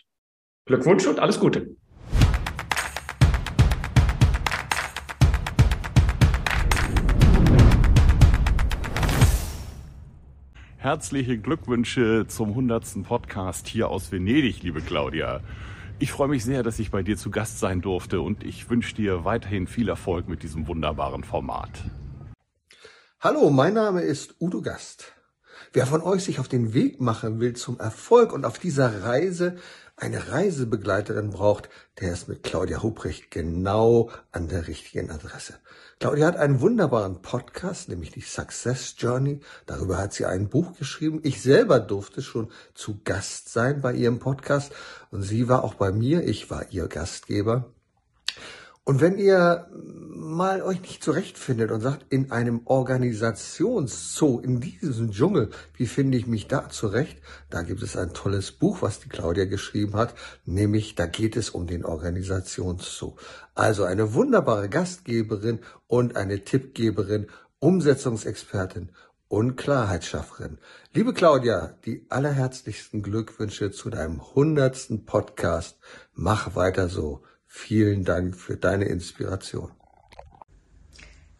Glückwunsch 0.64 1.06
und 1.06 1.20
alles 1.20 1.38
Gute. 1.38 1.76
Herzliche 10.88 11.36
Glückwünsche 11.36 12.24
zum 12.28 12.48
100. 12.48 13.02
Podcast 13.06 13.68
hier 13.68 13.90
aus 13.90 14.10
Venedig, 14.10 14.62
liebe 14.62 14.80
Claudia. 14.80 15.42
Ich 15.98 16.12
freue 16.12 16.28
mich 16.28 16.46
sehr, 16.46 16.62
dass 16.62 16.78
ich 16.78 16.90
bei 16.90 17.02
dir 17.02 17.18
zu 17.18 17.30
Gast 17.30 17.58
sein 17.58 17.82
durfte 17.82 18.22
und 18.22 18.42
ich 18.42 18.70
wünsche 18.70 18.94
dir 18.94 19.22
weiterhin 19.26 19.66
viel 19.66 19.90
Erfolg 19.90 20.30
mit 20.30 20.42
diesem 20.42 20.66
wunderbaren 20.66 21.24
Format. 21.24 21.68
Hallo, 23.20 23.50
mein 23.50 23.74
Name 23.74 24.00
ist 24.00 24.36
Udo 24.40 24.62
Gast. 24.62 25.12
Wer 25.74 25.84
von 25.84 26.00
euch 26.00 26.24
sich 26.24 26.40
auf 26.40 26.48
den 26.48 26.72
Weg 26.72 27.02
machen 27.02 27.38
will 27.38 27.52
zum 27.52 27.78
Erfolg 27.78 28.32
und 28.32 28.46
auf 28.46 28.58
dieser 28.58 29.02
Reise 29.02 29.56
eine 30.00 30.30
Reisebegleiterin 30.30 31.30
braucht, 31.30 31.68
der 32.00 32.12
ist 32.12 32.28
mit 32.28 32.42
Claudia 32.42 32.82
Hubricht 32.82 33.30
genau 33.30 34.10
an 34.32 34.48
der 34.48 34.68
richtigen 34.68 35.10
Adresse. 35.10 35.54
Claudia 35.98 36.26
hat 36.26 36.36
einen 36.36 36.60
wunderbaren 36.60 37.22
Podcast, 37.22 37.88
nämlich 37.88 38.12
die 38.12 38.20
Success 38.20 38.94
Journey. 38.98 39.40
Darüber 39.66 39.98
hat 39.98 40.12
sie 40.12 40.26
ein 40.26 40.48
Buch 40.48 40.78
geschrieben. 40.78 41.20
Ich 41.24 41.42
selber 41.42 41.80
durfte 41.80 42.22
schon 42.22 42.50
zu 42.74 43.00
Gast 43.04 43.52
sein 43.52 43.80
bei 43.80 43.92
ihrem 43.92 44.20
Podcast 44.20 44.72
und 45.10 45.22
sie 45.22 45.48
war 45.48 45.64
auch 45.64 45.74
bei 45.74 45.90
mir. 45.90 46.22
Ich 46.22 46.50
war 46.50 46.70
ihr 46.70 46.86
Gastgeber. 46.86 47.72
Und 48.88 49.02
wenn 49.02 49.18
ihr 49.18 49.66
mal 50.14 50.62
euch 50.62 50.80
nicht 50.80 51.04
zurechtfindet 51.04 51.70
und 51.72 51.82
sagt, 51.82 52.06
in 52.08 52.32
einem 52.32 52.62
Organisationszoo, 52.64 54.40
in 54.40 54.60
diesem 54.60 55.10
Dschungel, 55.10 55.50
wie 55.76 55.86
finde 55.86 56.16
ich 56.16 56.26
mich 56.26 56.48
da 56.48 56.70
zurecht? 56.70 57.18
Da 57.50 57.60
gibt 57.60 57.82
es 57.82 57.98
ein 57.98 58.14
tolles 58.14 58.50
Buch, 58.50 58.80
was 58.80 58.98
die 58.98 59.10
Claudia 59.10 59.44
geschrieben 59.44 59.92
hat, 59.92 60.14
nämlich 60.46 60.94
da 60.94 61.04
geht 61.04 61.36
es 61.36 61.50
um 61.50 61.66
den 61.66 61.84
Organisationszoo. 61.84 63.16
Also 63.54 63.84
eine 63.84 64.14
wunderbare 64.14 64.70
Gastgeberin 64.70 65.58
und 65.86 66.16
eine 66.16 66.44
Tippgeberin, 66.44 67.26
Umsetzungsexpertin 67.58 68.88
und 69.28 69.56
Klarheitsschafferin. 69.56 70.56
Liebe 70.94 71.12
Claudia, 71.12 71.74
die 71.84 72.06
allerherzlichsten 72.08 73.02
Glückwünsche 73.02 73.70
zu 73.70 73.90
deinem 73.90 74.34
hundertsten 74.34 75.04
Podcast. 75.04 75.76
Mach 76.14 76.56
weiter 76.56 76.88
so. 76.88 77.22
Vielen 77.50 78.04
Dank 78.04 78.36
für 78.36 78.56
deine 78.56 78.84
Inspiration. 78.84 79.70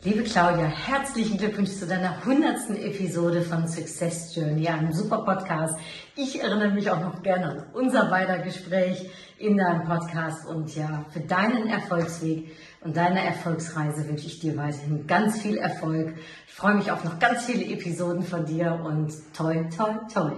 Liebe 0.05 0.23
Claudia, 0.23 0.67
herzlichen 0.67 1.39
Glückwunsch 1.39 1.71
zu 1.71 1.87
deiner 1.87 2.25
hundertsten 2.25 2.77
Episode 2.77 3.43
von 3.43 3.67
Success 3.67 4.35
Journey, 4.35 4.69
einem 4.69 4.93
super 4.93 5.19
Podcast. 5.19 5.77
Ich 6.17 6.41
erinnere 6.41 6.71
mich 6.71 6.91
auch 6.91 7.01
noch 7.01 7.23
gerne 7.23 7.51
an 7.51 7.67
unser 7.75 8.09
beider 8.09 8.39
Gespräch 8.39 9.11
in 9.39 9.59
deinem 9.59 9.85
Podcast 9.85 10.47
und 10.47 10.75
ja, 10.75 11.05
für 11.11 11.21
deinen 11.21 11.69
Erfolgsweg 11.69 12.53
und 12.81 12.97
deine 12.97 13.23
Erfolgsreise 13.23 14.09
wünsche 14.09 14.27
ich 14.27 14.39
dir 14.41 14.57
weiterhin 14.57 15.07
ganz 15.07 15.43
viel 15.43 15.59
Erfolg. 15.59 16.15
Ich 16.47 16.55
freue 16.55 16.77
mich 16.77 16.91
auf 16.91 17.05
noch 17.05 17.19
ganz 17.19 17.45
viele 17.45 17.65
Episoden 17.65 18.23
von 18.23 18.47
dir 18.47 18.81
und 18.85 19.13
toi, 19.35 19.65
toi, 19.77 19.95
toi. 20.13 20.33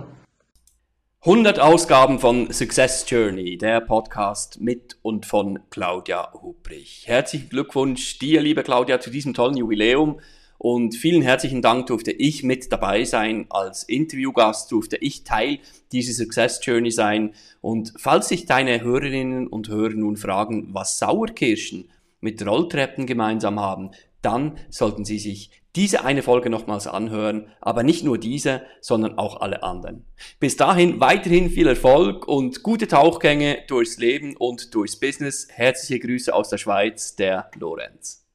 100 1.22 1.60
Ausgaben 1.60 2.18
von 2.18 2.50
Success 2.50 3.04
Journey, 3.06 3.58
der 3.58 3.82
Podcast 3.82 4.58
mit 4.58 4.96
und 5.02 5.26
von 5.26 5.58
Claudia 5.68 6.32
Hubrich. 6.32 7.02
Herzlichen 7.04 7.50
Glückwunsch 7.50 8.18
dir, 8.18 8.40
liebe 8.40 8.62
Claudia, 8.62 9.00
zu 9.00 9.10
diesem 9.10 9.34
tollen 9.34 9.58
Jubiläum 9.58 10.18
und 10.56 10.94
vielen 10.94 11.20
herzlichen 11.20 11.60
Dank 11.60 11.88
durfte 11.88 12.10
ich 12.10 12.42
mit 12.42 12.72
dabei 12.72 13.04
sein. 13.04 13.44
Als 13.50 13.82
Interviewgast 13.82 14.72
durfte 14.72 14.96
ich 14.96 15.22
Teil 15.24 15.58
dieser 15.92 16.14
Success 16.14 16.58
Journey 16.62 16.90
sein. 16.90 17.34
Und 17.60 17.92
falls 17.98 18.28
sich 18.30 18.46
deine 18.46 18.80
Hörerinnen 18.80 19.46
und 19.46 19.68
Hörer 19.68 19.92
nun 19.92 20.16
fragen, 20.16 20.68
was 20.72 20.98
Sauerkirschen 20.98 21.90
mit 22.22 22.46
Rolltreppen 22.46 23.04
gemeinsam 23.04 23.60
haben, 23.60 23.90
dann 24.22 24.56
sollten 24.70 25.04
Sie 25.04 25.18
sich 25.18 25.50
diese 25.76 26.04
eine 26.04 26.22
Folge 26.22 26.50
nochmals 26.50 26.86
anhören, 26.86 27.48
aber 27.60 27.82
nicht 27.82 28.04
nur 28.04 28.18
diese, 28.18 28.62
sondern 28.80 29.18
auch 29.18 29.40
alle 29.40 29.62
anderen. 29.62 30.04
Bis 30.40 30.56
dahin 30.56 31.00
weiterhin 31.00 31.50
viel 31.50 31.68
Erfolg 31.68 32.26
und 32.26 32.62
gute 32.62 32.88
Tauchgänge 32.88 33.58
durchs 33.68 33.98
Leben 33.98 34.36
und 34.36 34.74
durchs 34.74 34.98
Business. 34.98 35.48
Herzliche 35.50 36.00
Grüße 36.00 36.34
aus 36.34 36.48
der 36.48 36.58
Schweiz, 36.58 37.14
der 37.14 37.50
Lorenz. 37.58 38.26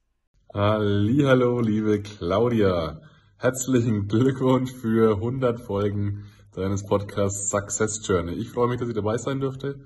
Hallo, 0.54 1.60
liebe 1.60 2.02
Claudia. 2.02 3.02
Herzlichen 3.38 4.08
Glückwunsch 4.08 4.72
für 4.72 5.16
100 5.16 5.60
Folgen 5.60 6.26
deines 6.56 6.86
Podcasts 6.86 7.50
Success 7.50 8.02
Journey. 8.08 8.34
Ich 8.34 8.50
freue 8.50 8.70
mich, 8.70 8.80
dass 8.80 8.88
ich 8.88 8.96
dabei 8.96 9.18
sein 9.18 9.42
dürfte 9.42 9.82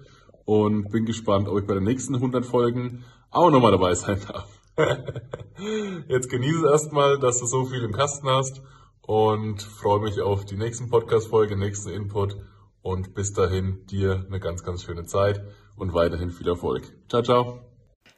und 0.46 0.92
bin 0.92 1.06
gespannt, 1.06 1.48
ob 1.48 1.60
ich 1.60 1.66
bei 1.66 1.74
den 1.74 1.84
nächsten 1.84 2.14
100 2.14 2.46
Folgen 2.46 3.04
auch 3.32 3.50
nochmal 3.50 3.72
dabei 3.72 3.96
sein 3.96 4.20
darf. 4.28 4.59
Jetzt 6.08 6.30
genieße 6.30 6.68
erstmal, 6.70 7.20
dass 7.20 7.40
du 7.40 7.46
so 7.46 7.66
viel 7.66 7.84
im 7.84 7.92
Kasten 7.92 8.28
hast 8.28 8.62
und 9.02 9.62
freue 9.62 10.02
mich 10.02 10.22
auf 10.22 10.46
die 10.46 10.58
nächsten 10.58 10.90
Podcast-Folge, 10.90 11.58
nächsten 11.58 11.90
Input 11.90 12.38
und 12.82 13.14
bis 13.14 13.34
dahin 13.34 13.86
dir 13.88 14.26
eine 14.28 14.40
ganz, 14.40 14.64
ganz 14.64 14.84
schöne 14.84 15.06
Zeit 15.06 15.42
und 15.76 15.94
weiterhin 15.94 16.32
viel 16.32 16.48
Erfolg. 16.48 16.84
Ciao, 17.10 17.22
ciao. 17.22 17.60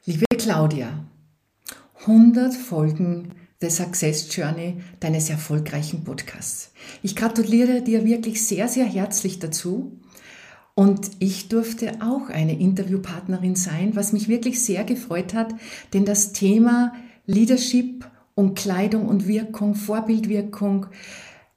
Liebe 0.06 0.26
Claudia, 0.38 1.06
100 2.02 2.54
Folgen 2.54 3.36
der 3.62 3.70
Success 3.70 4.36
Journey 4.36 4.82
deines 5.00 5.30
erfolgreichen 5.30 6.04
Podcasts. 6.04 6.74
Ich 7.04 7.16
gratuliere 7.16 7.82
dir 7.82 8.04
wirklich 8.06 8.46
sehr, 8.46 8.68
sehr 8.68 8.86
herzlich 8.86 9.40
dazu. 9.40 10.00
Und 10.82 11.12
ich 11.20 11.48
durfte 11.48 12.02
auch 12.02 12.30
eine 12.30 12.58
Interviewpartnerin 12.60 13.56
sein, 13.56 13.96
was 13.96 14.14
mich 14.14 14.28
wirklich 14.28 14.64
sehr 14.64 14.84
gefreut 14.84 15.36
hat, 15.36 15.54
denn 15.94 16.06
das 16.06 16.34
Thema 16.34 16.96
Leadership 17.28 18.10
und 18.34 18.58
Kleidung 18.58 19.08
und 19.08 19.28
Wirkung, 19.28 19.76
Vorbildwirkung 19.76 20.88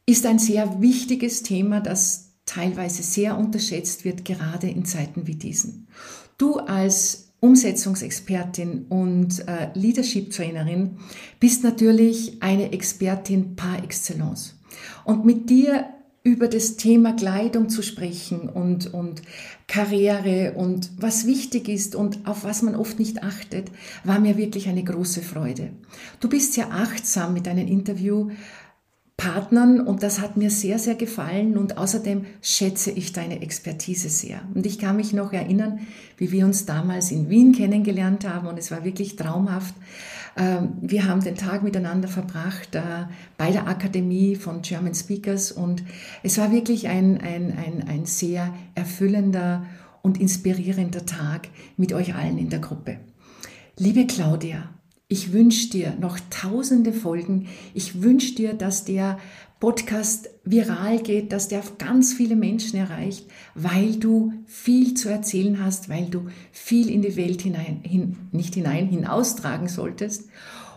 ist 0.04 0.26
ein 0.26 0.38
sehr 0.38 0.82
wichtiges 0.82 1.42
Thema, 1.42 1.80
das 1.80 2.34
teilweise 2.44 3.02
sehr 3.02 3.38
unterschätzt 3.38 4.04
wird, 4.04 4.26
gerade 4.26 4.68
in 4.68 4.84
Zeiten 4.84 5.26
wie 5.26 5.36
diesen. 5.36 5.88
Du 6.36 6.56
als 6.56 7.32
Umsetzungsexpertin 7.40 8.84
und 8.90 9.48
äh, 9.48 9.70
Leadership-Trainerin 9.72 10.98
bist 11.40 11.64
natürlich 11.64 12.42
eine 12.42 12.72
Expertin 12.74 13.56
par 13.56 13.82
excellence. 13.82 14.60
Und 15.06 15.24
mit 15.24 15.48
dir 15.48 15.93
über 16.24 16.48
das 16.48 16.76
Thema 16.76 17.12
Kleidung 17.12 17.68
zu 17.68 17.82
sprechen 17.82 18.48
und, 18.48 18.92
und 18.94 19.20
Karriere 19.68 20.54
und 20.56 20.90
was 20.96 21.26
wichtig 21.26 21.68
ist 21.68 21.94
und 21.94 22.26
auf 22.26 22.44
was 22.44 22.62
man 22.62 22.74
oft 22.74 22.98
nicht 22.98 23.22
achtet, 23.22 23.70
war 24.04 24.18
mir 24.18 24.38
wirklich 24.38 24.66
eine 24.66 24.82
große 24.82 25.20
Freude. 25.20 25.72
Du 26.20 26.30
bist 26.30 26.54
sehr 26.54 26.72
achtsam 26.72 27.34
mit 27.34 27.46
deinen 27.46 27.68
Interviewpartnern 29.16 29.80
und 29.80 30.02
das 30.02 30.20
hat 30.20 30.36
mir 30.36 30.50
sehr, 30.50 30.78
sehr 30.78 30.94
gefallen 30.94 31.56
und 31.56 31.78
außerdem 31.78 32.26
schätze 32.42 32.90
ich 32.90 33.12
deine 33.12 33.42
Expertise 33.42 34.08
sehr. 34.08 34.42
Und 34.54 34.66
ich 34.66 34.78
kann 34.78 34.96
mich 34.96 35.12
noch 35.12 35.32
erinnern, 35.32 35.80
wie 36.16 36.30
wir 36.30 36.44
uns 36.44 36.66
damals 36.66 37.10
in 37.10 37.28
Wien 37.28 37.52
kennengelernt 37.52 38.28
haben 38.28 38.46
und 38.46 38.58
es 38.58 38.70
war 38.70 38.84
wirklich 38.84 39.16
traumhaft 39.16 39.74
ähm, 40.36 40.72
wir 40.80 41.06
haben 41.06 41.22
den 41.22 41.36
Tag 41.36 41.62
miteinander 41.62 42.08
verbracht 42.08 42.74
äh, 42.74 42.80
bei 43.38 43.52
der 43.52 43.68
Akademie 43.68 44.34
von 44.34 44.62
German 44.62 44.92
Speakers 44.92 45.52
und 45.52 45.84
es 46.24 46.38
war 46.38 46.50
wirklich 46.50 46.88
ein, 46.88 47.20
ein, 47.20 47.56
ein, 47.56 47.86
ein 47.86 48.04
sehr 48.04 48.52
erfüllender 48.74 49.64
und 50.02 50.20
inspirierender 50.20 51.06
Tag 51.06 51.50
mit 51.76 51.92
euch 51.92 52.16
allen 52.16 52.38
in 52.38 52.50
der 52.50 52.58
Gruppe. 52.58 52.98
Liebe 53.78 54.08
Claudia, 54.08 54.73
ich 55.08 55.32
wünsche 55.32 55.68
dir 55.70 55.96
noch 56.00 56.18
tausende 56.30 56.92
Folgen. 56.92 57.48
Ich 57.74 58.02
wünsche 58.02 58.34
dir, 58.34 58.54
dass 58.54 58.84
der 58.84 59.18
Podcast 59.60 60.30
viral 60.44 60.98
geht, 60.98 61.32
dass 61.32 61.48
der 61.48 61.62
ganz 61.78 62.12
viele 62.12 62.36
Menschen 62.36 62.78
erreicht, 62.78 63.26
weil 63.54 63.96
du 63.96 64.32
viel 64.46 64.94
zu 64.94 65.08
erzählen 65.08 65.62
hast, 65.62 65.88
weil 65.88 66.06
du 66.06 66.28
viel 66.52 66.90
in 66.90 67.02
die 67.02 67.16
Welt 67.16 67.42
hinein, 67.42 67.80
hin, 67.82 68.16
nicht 68.32 68.54
hinein, 68.54 68.88
hinaustragen 68.88 69.68
solltest. 69.68 70.28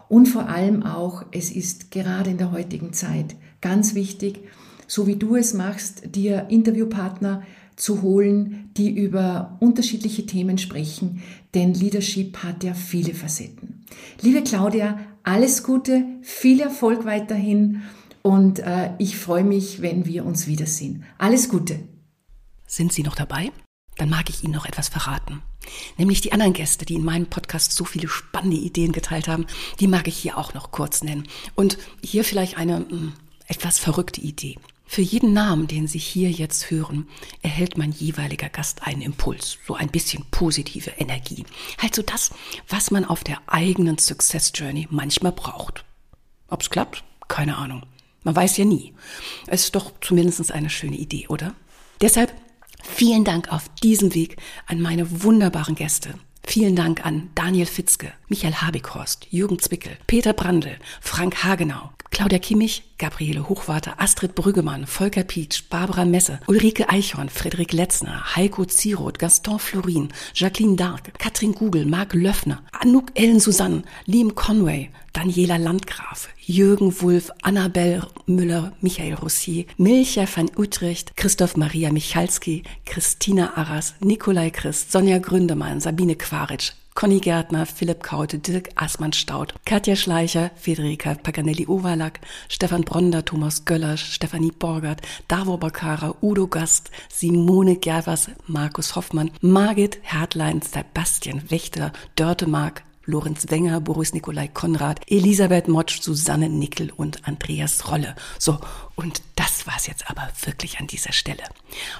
Und 0.09 0.27
vor 0.27 0.47
allem 0.47 0.83
auch, 0.83 1.25
es 1.31 1.51
ist 1.51 1.91
gerade 1.91 2.29
in 2.29 2.37
der 2.37 2.51
heutigen 2.51 2.93
Zeit 2.93 3.35
ganz 3.59 3.95
wichtig, 3.95 4.39
so 4.87 5.05
wie 5.05 5.17
du 5.17 5.35
es 5.35 5.53
machst, 5.53 6.15
dir 6.15 6.47
Interviewpartner 6.49 7.43
zu 7.77 8.01
holen, 8.01 8.71
die 8.75 8.89
über 8.89 9.55
unterschiedliche 9.61 10.25
Themen 10.25 10.57
sprechen, 10.57 11.21
denn 11.53 11.73
Leadership 11.73 12.43
hat 12.43 12.63
ja 12.63 12.73
viele 12.73 13.13
Facetten. 13.13 13.85
Liebe 14.21 14.43
Claudia, 14.43 14.99
alles 15.23 15.63
Gute, 15.63 16.03
viel 16.21 16.59
Erfolg 16.59 17.05
weiterhin 17.05 17.83
und 18.23 18.59
äh, 18.59 18.91
ich 18.97 19.15
freue 19.15 19.43
mich, 19.43 19.81
wenn 19.81 20.05
wir 20.05 20.25
uns 20.25 20.47
wiedersehen. 20.47 21.05
Alles 21.17 21.47
Gute. 21.47 21.79
Sind 22.65 22.91
Sie 22.91 23.03
noch 23.03 23.15
dabei? 23.15 23.51
Dann 23.95 24.09
mag 24.09 24.29
ich 24.29 24.43
Ihnen 24.43 24.53
noch 24.53 24.65
etwas 24.65 24.89
verraten. 24.89 25.41
Nämlich 25.97 26.21
die 26.21 26.31
anderen 26.31 26.53
Gäste, 26.53 26.85
die 26.85 26.95
in 26.95 27.05
meinem 27.05 27.27
Podcast 27.27 27.71
so 27.71 27.85
viele 27.85 28.07
spannende 28.07 28.57
Ideen 28.57 28.91
geteilt 28.91 29.27
haben, 29.27 29.45
die 29.79 29.87
mag 29.87 30.07
ich 30.07 30.17
hier 30.17 30.37
auch 30.37 30.53
noch 30.53 30.71
kurz 30.71 31.03
nennen. 31.03 31.27
Und 31.55 31.77
hier 32.03 32.23
vielleicht 32.23 32.57
eine 32.57 32.81
mh, 32.81 32.89
hm, 32.89 33.13
etwas 33.47 33.79
verrückte 33.79 34.21
Idee. 34.21 34.57
Für 34.88 35.02
jeden 35.02 35.34
Namen, 35.34 35.67
den 35.67 35.86
Sie 35.86 36.00
hier 36.00 36.32
jetzt 36.32 36.71
hören, 36.71 37.08
erhält 37.41 37.78
mein 37.78 37.91
jeweiliger 37.91 38.50
Gast 38.50 38.88
einen 38.88 39.02
Impuls, 39.02 39.58
so 39.67 39.76
ein 39.76 39.89
bisschen 39.89 40.26
positive 40.32 40.91
Energie. 40.91 41.45
Halt 41.78 41.93
so 41.93 42.02
das, 42.02 42.32
was 42.69 42.89
man 42.89 43.06
auf 43.06 43.23
der 43.23 43.41
eigenen 43.47 43.97
Success 43.97 44.52
Journey 44.56 44.88
manchmal 44.89 45.34
braucht. 45.34 45.84
Ob's 46.47 46.69
klappt? 46.69 47.04
Keine 47.28 47.58
Ahnung. 47.58 47.84
Man 48.23 48.36
weiß 48.36 48.58
ja 48.58 48.65
nie. 48.65 48.93
Es 49.45 49.65
ist 49.65 49.76
doch 49.76 49.91
zumindest 50.02 50.52
eine 50.52 50.69
schöne 50.69 50.95
Idee, 50.95 51.28
oder? 51.28 51.54
Deshalb 52.02 52.34
vielen 52.82 53.26
Dank 53.26 53.52
auf 53.52 53.69
diesem 53.84 54.15
Weg 54.15 54.38
an 54.65 54.82
meine 54.82 55.23
wunderbaren 55.23 55.76
Gäste. 55.76 56.13
Vielen 56.43 56.78
Dank 56.78 57.06
an 57.06 57.30
Daniel 57.36 57.65
Fitzke, 57.65 58.13
Michael 58.30 58.56
Habighorst, 58.56 59.28
Jürgen 59.32 59.60
Zwickel, 59.60 59.97
Peter 60.08 60.32
Brandl, 60.32 60.78
Frank 61.02 61.43
Hagenau, 61.43 61.91
Claudia 62.17 62.39
Kimmich, 62.39 62.82
Gabriele 62.97 63.47
Hochwarter, 63.47 63.99
Astrid 63.99 64.34
Brüggemann, 64.34 64.88
Volker 64.88 65.21
Pietsch, 65.21 65.69
Barbara 65.69 66.03
Messe, 66.03 66.39
Ulrike 66.47 66.89
Eichhorn, 66.89 67.30
Frederik 67.30 67.73
Letzner, 67.73 68.36
Heiko 68.36 68.65
Zieroth, 68.65 69.19
Gaston 69.19 69.60
Florin, 69.60 70.10
Jacqueline 70.34 70.77
Dark, 70.77 71.13
Katrin 71.19 71.53
Gugel, 71.53 71.86
Marc 71.86 72.15
Löffner, 72.15 72.63
Anouk 72.71 73.12
Ellen 73.13 73.39
Susanne, 73.39 73.84
Liam 74.08 74.34
Conway, 74.34 74.89
Daniela 75.13 75.58
Landgraf, 75.58 76.30
Jürgen 76.43 76.91
Wulff, 77.01 77.32
Annabelle 77.43 78.08
Müller, 78.25 78.71
Michael 78.82 79.13
Rossier, 79.13 79.65
Milcha 79.77 80.25
van 80.25 80.49
Utrecht, 80.58 81.15
Christoph 81.17 81.56
Maria 81.56 81.91
Michalski, 81.91 82.63
Christina 82.88 83.56
Arras, 83.58 83.93
Nikolai 83.99 84.49
Christ, 84.49 84.91
Sonja 84.91 85.19
Gründemann, 85.19 85.82
Sabine 85.82 86.15
Quaritsch, 86.15 86.71
Conny 86.97 87.19
Gärtner, 87.19 87.67
Philipp 87.67 88.01
Kaute, 88.01 88.39
Dirk 88.39 88.69
Aßmann-Staud, 88.73 89.53
Katja 89.65 89.95
Schleicher, 89.95 90.49
Federica 90.55 91.13
Paganelli-Overlack, 91.13 92.19
Stefan 92.49 92.81
Bronder, 92.81 93.23
Thomas 93.23 93.65
Göller, 93.65 93.97
Stefanie 93.97 94.51
Borgert, 94.51 95.01
Davo 95.27 95.57
Bakara, 95.57 96.15
Udo 96.23 96.47
Gast, 96.47 96.89
Simone 97.07 97.75
Gervers, 97.75 98.31
Markus 98.47 98.95
Hoffmann, 98.95 99.29
Margit 99.41 99.99
Hertlein, 100.01 100.63
Sebastian 100.63 101.51
Wächter, 101.51 101.93
Dörte 102.15 102.47
Mark, 102.47 102.83
Lorenz 103.05 103.45
Wenger, 103.51 103.79
Boris 103.79 104.15
Nikolai 104.15 104.47
Konrad, 104.47 104.99
Elisabeth 105.05 105.67
Motsch, 105.67 106.01
Susanne 106.01 106.49
Nickel 106.49 106.89
und 106.89 107.27
Andreas 107.27 107.91
Rolle. 107.91 108.15
So, 108.39 108.57
und 108.95 109.21
das 109.36 109.67
war's 109.67 109.86
jetzt 109.86 110.10
aber 110.10 110.27
wirklich 110.45 110.79
an 110.79 110.88
dieser 110.88 111.13
Stelle. 111.13 111.43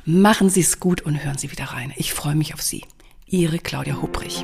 Machen 0.06 0.50
Sie 0.50 0.62
es 0.62 0.80
gut 0.80 1.02
und 1.02 1.24
hören 1.24 1.38
Sie 1.38 1.52
wieder 1.52 1.66
rein. 1.66 1.94
Ich 1.98 2.16
freue 2.16 2.34
mich 2.34 2.56
auf 2.56 2.64
Sie. 2.64 2.84
Ihre 3.28 3.60
Claudia 3.60 4.02
Hubrich. 4.02 4.44